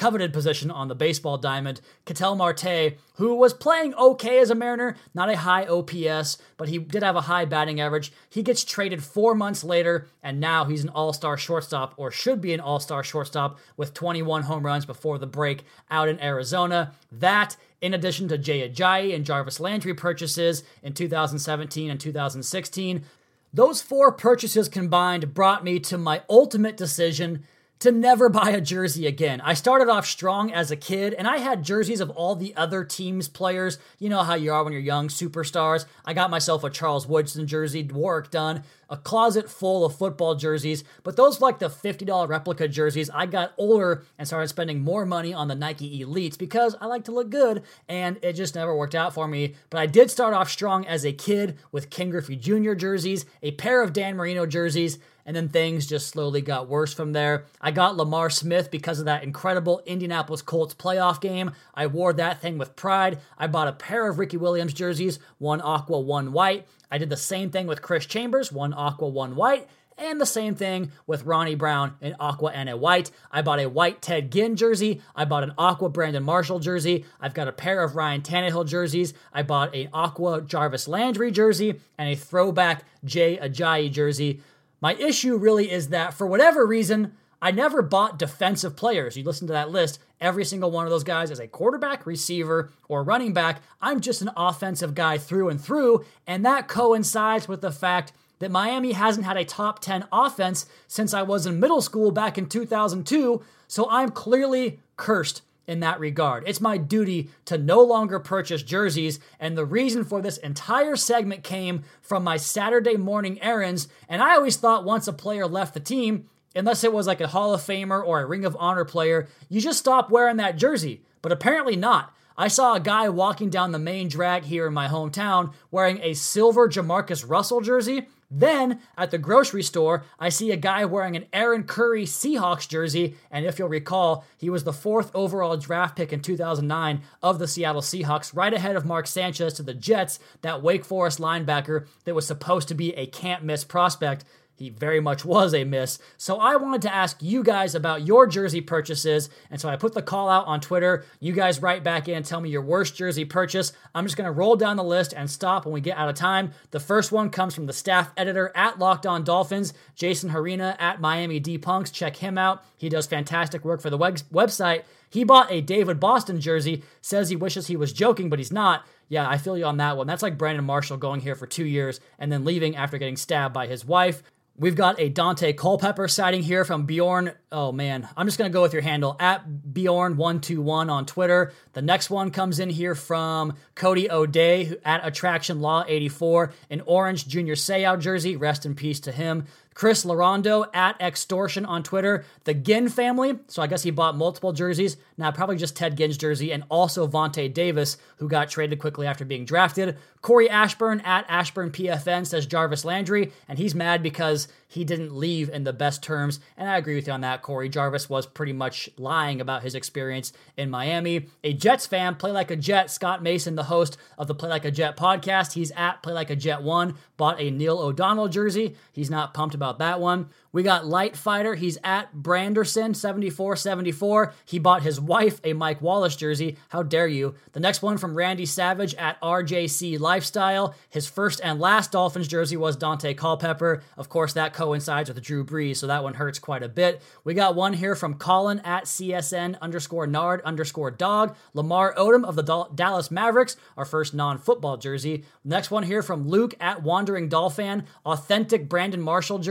coveted 0.00 0.32
position 0.32 0.70
on 0.70 0.88
the 0.88 0.94
baseball 0.94 1.36
diamond, 1.36 1.78
Ketel 2.06 2.34
Marte, 2.34 2.94
who 3.16 3.34
was 3.34 3.52
playing 3.52 3.92
okay 3.96 4.38
as 4.38 4.48
a 4.48 4.54
Mariner, 4.54 4.96
not 5.12 5.28
a 5.28 5.36
high 5.36 5.66
OPS, 5.66 6.38
but 6.56 6.70
he 6.70 6.78
did 6.78 7.02
have 7.02 7.16
a 7.16 7.20
high 7.20 7.44
batting 7.44 7.82
average. 7.82 8.10
He 8.30 8.42
gets 8.42 8.64
traded 8.64 9.04
four 9.04 9.34
months 9.34 9.62
later, 9.62 10.08
and 10.22 10.40
now 10.40 10.64
he's 10.64 10.82
an 10.82 10.88
all 10.88 11.12
star 11.12 11.36
shortstop, 11.36 11.92
or 11.98 12.10
should 12.10 12.40
be 12.40 12.54
an 12.54 12.60
all 12.60 12.80
star 12.80 13.04
shortstop, 13.04 13.58
with 13.76 13.92
21 13.92 14.44
home 14.44 14.64
runs 14.64 14.86
before 14.86 15.18
the 15.18 15.26
break 15.26 15.64
out 15.90 16.08
in 16.08 16.18
Arizona. 16.18 16.94
That 17.12 17.58
in 17.82 17.92
addition 17.92 18.26
to 18.28 18.38
Jay 18.38 18.66
Ajayi 18.66 19.14
and 19.14 19.26
Jarvis 19.26 19.60
Landry 19.60 19.92
purchases 19.92 20.64
in 20.82 20.94
2017 20.94 21.90
and 21.90 22.00
2016. 22.00 23.04
Those 23.52 23.82
four 23.82 24.12
purchases 24.12 24.70
combined 24.70 25.34
brought 25.34 25.62
me 25.62 25.78
to 25.80 25.98
my 25.98 26.22
ultimate 26.30 26.78
decision 26.78 27.44
to 27.80 27.90
never 27.90 28.28
buy 28.30 28.50
a 28.50 28.60
jersey 28.60 29.06
again. 29.06 29.40
I 29.40 29.54
started 29.54 29.88
off 29.88 30.06
strong 30.06 30.52
as 30.52 30.70
a 30.70 30.76
kid 30.76 31.14
and 31.14 31.26
I 31.26 31.38
had 31.38 31.64
jerseys 31.64 32.00
of 32.00 32.10
all 32.10 32.36
the 32.36 32.54
other 32.56 32.84
teams' 32.84 33.28
players. 33.28 33.78
You 33.98 34.08
know 34.08 34.22
how 34.22 34.34
you 34.34 34.52
are 34.52 34.62
when 34.62 34.72
you're 34.72 34.82
young, 34.82 35.08
superstars. 35.08 35.86
I 36.04 36.14
got 36.14 36.30
myself 36.30 36.64
a 36.64 36.70
Charles 36.70 37.06
Woodson 37.06 37.46
jersey, 37.46 37.82
Warrick 37.82 38.30
Dunn, 38.30 38.62
a 38.88 38.96
closet 38.96 39.48
full 39.48 39.84
of 39.84 39.94
football 39.94 40.34
jerseys, 40.34 40.82
but 41.02 41.16
those 41.16 41.40
like 41.40 41.58
the 41.60 41.68
$50 41.68 42.28
replica 42.28 42.66
jerseys, 42.66 43.08
I 43.10 43.26
got 43.26 43.52
older 43.56 44.04
and 44.18 44.26
started 44.26 44.48
spending 44.48 44.80
more 44.80 45.06
money 45.06 45.32
on 45.32 45.48
the 45.48 45.54
Nike 45.54 46.04
Elites 46.04 46.36
because 46.36 46.76
I 46.80 46.86
like 46.86 47.04
to 47.04 47.12
look 47.12 47.30
good 47.30 47.62
and 47.88 48.18
it 48.22 48.32
just 48.34 48.54
never 48.54 48.74
worked 48.74 48.94
out 48.94 49.14
for 49.14 49.28
me. 49.28 49.54
But 49.70 49.80
I 49.80 49.86
did 49.86 50.10
start 50.10 50.34
off 50.34 50.50
strong 50.50 50.86
as 50.86 51.04
a 51.04 51.12
kid 51.12 51.58
with 51.72 51.90
Ken 51.90 52.10
Griffey 52.10 52.36
Jr. 52.36 52.74
jerseys, 52.74 53.26
a 53.42 53.52
pair 53.52 53.82
of 53.82 53.92
Dan 53.92 54.16
Marino 54.16 54.44
jerseys, 54.44 54.98
and 55.30 55.36
then 55.36 55.48
things 55.48 55.86
just 55.86 56.08
slowly 56.08 56.40
got 56.40 56.68
worse 56.68 56.92
from 56.92 57.12
there. 57.12 57.44
I 57.60 57.70
got 57.70 57.96
Lamar 57.96 58.30
Smith 58.30 58.68
because 58.68 58.98
of 58.98 59.04
that 59.04 59.22
incredible 59.22 59.80
Indianapolis 59.86 60.42
Colts 60.42 60.74
playoff 60.74 61.20
game. 61.20 61.52
I 61.72 61.86
wore 61.86 62.12
that 62.14 62.40
thing 62.40 62.58
with 62.58 62.74
pride. 62.74 63.20
I 63.38 63.46
bought 63.46 63.68
a 63.68 63.72
pair 63.72 64.08
of 64.08 64.18
Ricky 64.18 64.38
Williams 64.38 64.72
jerseys, 64.72 65.20
one 65.38 65.60
aqua, 65.60 66.00
one 66.00 66.32
white. 66.32 66.66
I 66.90 66.98
did 66.98 67.10
the 67.10 67.16
same 67.16 67.52
thing 67.52 67.68
with 67.68 67.80
Chris 67.80 68.06
Chambers, 68.06 68.50
one 68.50 68.74
aqua, 68.74 69.06
one 69.06 69.36
white. 69.36 69.68
And 69.96 70.20
the 70.20 70.26
same 70.26 70.56
thing 70.56 70.90
with 71.06 71.24
Ronnie 71.24 71.54
Brown 71.54 71.94
in 72.00 72.16
aqua 72.18 72.50
and 72.50 72.68
a 72.68 72.76
white. 72.76 73.12
I 73.30 73.42
bought 73.42 73.60
a 73.60 73.68
white 73.68 74.02
Ted 74.02 74.32
Ginn 74.32 74.56
jersey. 74.56 75.00
I 75.14 75.26
bought 75.26 75.44
an 75.44 75.54
aqua 75.56 75.90
Brandon 75.90 76.24
Marshall 76.24 76.58
jersey. 76.58 77.04
I've 77.20 77.34
got 77.34 77.46
a 77.46 77.52
pair 77.52 77.84
of 77.84 77.94
Ryan 77.94 78.22
Tannehill 78.22 78.66
jerseys. 78.66 79.14
I 79.32 79.44
bought 79.44 79.76
an 79.76 79.90
aqua 79.92 80.42
Jarvis 80.42 80.88
Landry 80.88 81.30
jersey 81.30 81.78
and 81.96 82.08
a 82.08 82.16
throwback 82.16 82.84
Jay 83.04 83.38
Ajayi 83.40 83.92
jersey. 83.92 84.40
My 84.80 84.94
issue 84.94 85.36
really 85.36 85.70
is 85.70 85.88
that 85.88 86.14
for 86.14 86.26
whatever 86.26 86.66
reason, 86.66 87.12
I 87.42 87.50
never 87.50 87.82
bought 87.82 88.18
defensive 88.18 88.76
players. 88.76 89.16
You 89.16 89.24
listen 89.24 89.46
to 89.46 89.52
that 89.52 89.70
list, 89.70 89.98
every 90.20 90.44
single 90.44 90.70
one 90.70 90.84
of 90.84 90.90
those 90.90 91.04
guys 91.04 91.30
is 91.30 91.40
a 91.40 91.48
quarterback, 91.48 92.06
receiver, 92.06 92.70
or 92.88 93.02
running 93.02 93.32
back. 93.32 93.62
I'm 93.80 94.00
just 94.00 94.22
an 94.22 94.30
offensive 94.36 94.94
guy 94.94 95.18
through 95.18 95.48
and 95.48 95.60
through, 95.60 96.04
and 96.26 96.44
that 96.44 96.68
coincides 96.68 97.48
with 97.48 97.60
the 97.60 97.72
fact 97.72 98.12
that 98.40 98.50
Miami 98.50 98.92
hasn't 98.92 99.26
had 99.26 99.36
a 99.36 99.44
top 99.44 99.80
10 99.80 100.06
offense 100.12 100.66
since 100.86 101.14
I 101.14 101.22
was 101.22 101.46
in 101.46 101.60
middle 101.60 101.82
school 101.82 102.10
back 102.10 102.36
in 102.36 102.46
2002, 102.46 103.42
so 103.68 103.88
I'm 103.88 104.10
clearly 104.10 104.80
cursed 104.96 105.42
in 105.70 105.78
that 105.80 106.00
regard. 106.00 106.42
It's 106.48 106.60
my 106.60 106.76
duty 106.76 107.30
to 107.44 107.56
no 107.56 107.80
longer 107.80 108.18
purchase 108.18 108.60
jerseys, 108.60 109.20
and 109.38 109.56
the 109.56 109.64
reason 109.64 110.04
for 110.04 110.20
this 110.20 110.36
entire 110.38 110.96
segment 110.96 111.44
came 111.44 111.84
from 112.02 112.24
my 112.24 112.38
Saturday 112.38 112.96
morning 112.96 113.40
errands. 113.40 113.86
And 114.08 114.20
I 114.20 114.34
always 114.34 114.56
thought 114.56 114.84
once 114.84 115.06
a 115.06 115.12
player 115.12 115.46
left 115.46 115.74
the 115.74 115.80
team, 115.80 116.28
unless 116.56 116.82
it 116.82 116.92
was 116.92 117.06
like 117.06 117.20
a 117.20 117.28
Hall 117.28 117.54
of 117.54 117.60
Famer 117.60 118.04
or 118.04 118.20
a 118.20 118.26
Ring 118.26 118.44
of 118.44 118.56
Honor 118.58 118.84
player, 118.84 119.28
you 119.48 119.60
just 119.60 119.78
stop 119.78 120.10
wearing 120.10 120.38
that 120.38 120.56
jersey. 120.56 121.02
But 121.22 121.30
apparently 121.30 121.76
not. 121.76 122.12
I 122.36 122.48
saw 122.48 122.74
a 122.74 122.80
guy 122.80 123.08
walking 123.08 123.48
down 123.48 123.70
the 123.70 123.78
main 123.78 124.08
drag 124.08 124.44
here 124.44 124.66
in 124.66 124.74
my 124.74 124.88
hometown 124.88 125.52
wearing 125.70 126.00
a 126.02 126.14
silver 126.14 126.68
Jamarcus 126.68 127.28
Russell 127.28 127.60
jersey 127.60 128.08
then 128.30 128.80
at 128.96 129.10
the 129.10 129.18
grocery 129.18 129.62
store, 129.62 130.04
I 130.18 130.28
see 130.28 130.52
a 130.52 130.56
guy 130.56 130.84
wearing 130.84 131.16
an 131.16 131.26
Aaron 131.32 131.64
Curry 131.64 132.04
Seahawks 132.04 132.68
jersey. 132.68 133.16
And 133.30 133.44
if 133.44 133.58
you'll 133.58 133.68
recall, 133.68 134.24
he 134.38 134.48
was 134.48 134.64
the 134.64 134.72
fourth 134.72 135.10
overall 135.14 135.56
draft 135.56 135.96
pick 135.96 136.12
in 136.12 136.20
2009 136.20 137.00
of 137.22 137.38
the 137.38 137.48
Seattle 137.48 137.82
Seahawks, 137.82 138.34
right 138.34 138.54
ahead 138.54 138.76
of 138.76 138.86
Mark 138.86 139.06
Sanchez 139.06 139.54
to 139.54 139.62
the 139.62 139.74
Jets, 139.74 140.20
that 140.42 140.62
Wake 140.62 140.84
Forest 140.84 141.18
linebacker 141.18 141.86
that 142.04 142.14
was 142.14 142.26
supposed 142.26 142.68
to 142.68 142.74
be 142.74 142.94
a 142.94 143.06
can't 143.06 143.42
miss 143.42 143.64
prospect 143.64 144.24
he 144.60 144.68
very 144.68 145.00
much 145.00 145.24
was 145.24 145.54
a 145.54 145.64
miss. 145.64 145.98
So 146.18 146.38
I 146.38 146.56
wanted 146.56 146.82
to 146.82 146.94
ask 146.94 147.16
you 147.22 147.42
guys 147.42 147.74
about 147.74 148.06
your 148.06 148.26
jersey 148.26 148.60
purchases. 148.60 149.30
And 149.50 149.58
so 149.58 149.70
I 149.70 149.76
put 149.76 149.94
the 149.94 150.02
call 150.02 150.28
out 150.28 150.46
on 150.46 150.60
Twitter. 150.60 151.06
You 151.18 151.32
guys 151.32 151.62
write 151.62 151.82
back 151.82 152.08
in 152.08 152.22
tell 152.22 152.42
me 152.42 152.50
your 152.50 152.60
worst 152.60 152.94
jersey 152.94 153.24
purchase. 153.24 153.72
I'm 153.94 154.04
just 154.04 154.18
going 154.18 154.26
to 154.26 154.32
roll 154.32 154.56
down 154.56 154.76
the 154.76 154.84
list 154.84 155.14
and 155.16 155.30
stop 155.30 155.64
when 155.64 155.72
we 155.72 155.80
get 155.80 155.96
out 155.96 156.10
of 156.10 156.14
time. 156.14 156.52
The 156.72 156.78
first 156.78 157.10
one 157.10 157.30
comes 157.30 157.54
from 157.54 157.64
the 157.64 157.72
staff 157.72 158.12
editor 158.18 158.52
at 158.54 158.78
Locked 158.78 159.06
On 159.06 159.24
Dolphins, 159.24 159.72
Jason 159.94 160.28
Harina 160.28 160.76
at 160.78 161.00
Miami 161.00 161.40
D 161.40 161.56
Punks. 161.56 161.90
Check 161.90 162.16
him 162.16 162.36
out. 162.36 162.62
He 162.76 162.90
does 162.90 163.06
fantastic 163.06 163.64
work 163.64 163.80
for 163.80 163.88
the 163.88 163.96
web- 163.96 164.18
website. 164.30 164.82
He 165.08 165.24
bought 165.24 165.50
a 165.50 165.62
David 165.62 165.98
Boston 165.98 166.38
jersey, 166.38 166.84
says 167.00 167.30
he 167.30 167.36
wishes 167.36 167.66
he 167.66 167.76
was 167.76 167.94
joking, 167.94 168.28
but 168.28 168.38
he's 168.38 168.52
not. 168.52 168.84
Yeah, 169.08 169.28
I 169.28 169.38
feel 169.38 169.58
you 169.58 169.64
on 169.64 169.78
that 169.78 169.96
one. 169.96 170.06
That's 170.06 170.22
like 170.22 170.38
Brandon 170.38 170.64
Marshall 170.64 170.96
going 170.96 171.20
here 171.20 171.34
for 171.34 171.46
two 171.46 171.64
years 171.64 171.98
and 172.18 172.30
then 172.30 172.44
leaving 172.44 172.76
after 172.76 172.96
getting 172.96 173.16
stabbed 173.16 173.52
by 173.52 173.66
his 173.66 173.84
wife. 173.84 174.22
We've 174.60 174.76
got 174.76 175.00
a 175.00 175.08
Daunte 175.08 175.56
Culpepper 175.56 176.06
sighting 176.06 176.42
here 176.42 176.66
from 176.66 176.84
Bjorn. 176.84 177.32
Oh 177.50 177.72
man, 177.72 178.06
I'm 178.14 178.26
just 178.26 178.36
gonna 178.36 178.50
go 178.50 178.60
with 178.60 178.74
your 178.74 178.82
handle 178.82 179.16
at 179.18 179.42
Bjorn121 179.48 180.90
on 180.90 181.06
Twitter. 181.06 181.54
The 181.72 181.80
next 181.80 182.10
one 182.10 182.30
comes 182.30 182.58
in 182.58 182.68
here 182.68 182.94
from 182.94 183.54
Cody 183.74 184.10
O'Day 184.10 184.76
at 184.84 185.00
Attraction 185.06 185.62
Law 185.62 185.84
84, 185.88 186.52
an 186.68 186.82
orange 186.84 187.26
Junior 187.26 187.54
Seau 187.54 187.98
jersey. 187.98 188.36
Rest 188.36 188.66
in 188.66 188.74
peace 188.74 189.00
to 189.00 189.12
him. 189.12 189.46
Chris 189.80 190.04
Larondo 190.04 190.66
at 190.74 191.00
Extortion 191.00 191.64
on 191.64 191.82
Twitter. 191.82 192.26
The 192.44 192.52
Ginn 192.52 192.90
family, 192.90 193.38
so 193.46 193.62
I 193.62 193.66
guess 193.66 193.82
he 193.82 193.90
bought 193.90 194.14
multiple 194.14 194.52
jerseys. 194.52 194.98
Now, 195.16 195.32
probably 195.32 195.56
just 195.56 195.74
Ted 195.74 195.96
Ginn's 195.96 196.18
jersey, 196.18 196.52
and 196.52 196.64
also 196.68 197.08
Vontae 197.08 197.50
Davis, 197.54 197.96
who 198.18 198.28
got 198.28 198.50
traded 198.50 198.78
quickly 198.78 199.06
after 199.06 199.24
being 199.24 199.46
drafted. 199.46 199.96
Corey 200.20 200.50
Ashburn 200.50 201.00
at 201.00 201.24
Ashburn 201.30 201.70
PFN 201.70 202.26
says 202.26 202.44
Jarvis 202.44 202.84
Landry, 202.84 203.32
and 203.48 203.58
he's 203.58 203.74
mad 203.74 204.02
because 204.02 204.48
he 204.68 204.84
didn't 204.84 205.16
leave 205.16 205.48
in 205.48 205.64
the 205.64 205.72
best 205.72 206.02
terms. 206.02 206.40
And 206.58 206.68
I 206.68 206.76
agree 206.76 206.94
with 206.94 207.06
you 207.06 207.14
on 207.14 207.22
that, 207.22 207.40
Corey. 207.40 207.70
Jarvis 207.70 208.10
was 208.10 208.26
pretty 208.26 208.52
much 208.52 208.90
lying 208.98 209.40
about 209.40 209.62
his 209.62 209.74
experience 209.74 210.34
in 210.58 210.68
Miami. 210.68 211.26
A 211.42 211.54
Jets 211.54 211.86
fan, 211.86 212.16
Play 212.16 212.32
Like 212.32 212.50
a 212.50 212.56
Jet, 212.56 212.90
Scott 212.90 213.22
Mason, 213.22 213.56
the 213.56 213.64
host 213.64 213.96
of 214.18 214.28
the 214.28 214.34
Play 214.34 214.50
Like 214.50 214.66
a 214.66 214.70
Jet 214.70 214.96
podcast. 214.96 215.54
He's 215.54 215.72
at 215.72 216.02
Play 216.02 216.12
Like 216.12 216.30
a 216.30 216.36
Jet 216.36 216.62
1, 216.62 216.94
bought 217.16 217.40
a 217.40 217.50
Neil 217.50 217.78
O'Donnell 217.78 218.28
jersey. 218.28 218.76
He's 218.92 219.10
not 219.10 219.32
pumped 219.32 219.54
about 219.54 219.69
that 219.78 220.00
one. 220.00 220.28
We 220.52 220.64
got 220.64 220.84
Light 220.84 221.16
Fighter. 221.16 221.54
He's 221.54 221.78
at 221.84 222.12
Branderson 222.12 222.96
7474. 222.96 224.32
He 224.44 224.58
bought 224.58 224.82
his 224.82 225.00
wife 225.00 225.40
a 225.44 225.52
Mike 225.52 225.80
Wallace 225.80 226.16
jersey. 226.16 226.56
How 226.70 226.82
dare 226.82 227.06
you? 227.06 227.36
The 227.52 227.60
next 227.60 227.82
one 227.82 227.98
from 227.98 228.16
Randy 228.16 228.46
Savage 228.46 228.94
at 228.96 229.20
RJC 229.20 230.00
Lifestyle. 230.00 230.74
His 230.88 231.06
first 231.06 231.40
and 231.44 231.60
last 231.60 231.92
Dolphins 231.92 232.26
jersey 232.26 232.56
was 232.56 232.76
Daunte 232.76 233.16
Culpepper. 233.16 233.82
Of 233.96 234.08
course, 234.08 234.32
that 234.32 234.52
coincides 234.52 235.08
with 235.08 235.22
Drew 235.22 235.44
Brees, 235.44 235.76
so 235.76 235.86
that 235.86 236.02
one 236.02 236.14
hurts 236.14 236.40
quite 236.40 236.64
a 236.64 236.68
bit. 236.68 237.00
We 237.22 237.34
got 237.34 237.54
one 237.54 237.74
here 237.74 237.94
from 237.94 238.14
Colin 238.14 238.58
at 238.60 238.86
CSN 238.86 239.60
underscore 239.60 240.08
Nard 240.08 240.42
underscore 240.42 240.90
dog. 240.90 241.36
Lamar 241.54 241.94
Odom 241.94 242.24
of 242.24 242.34
the 242.34 242.66
Dallas 242.74 243.10
Mavericks, 243.10 243.56
our 243.76 243.84
first 243.84 244.14
non 244.14 244.38
football 244.38 244.76
jersey. 244.76 245.24
Next 245.44 245.70
one 245.70 245.84
here 245.84 246.02
from 246.02 246.26
Luke 246.26 246.54
at 246.58 246.82
Wandering 246.82 247.28
Dolphin. 247.28 247.84
Authentic 248.04 248.68
Brandon 248.68 249.00
Marshall 249.00 249.38
jersey. 249.38 249.49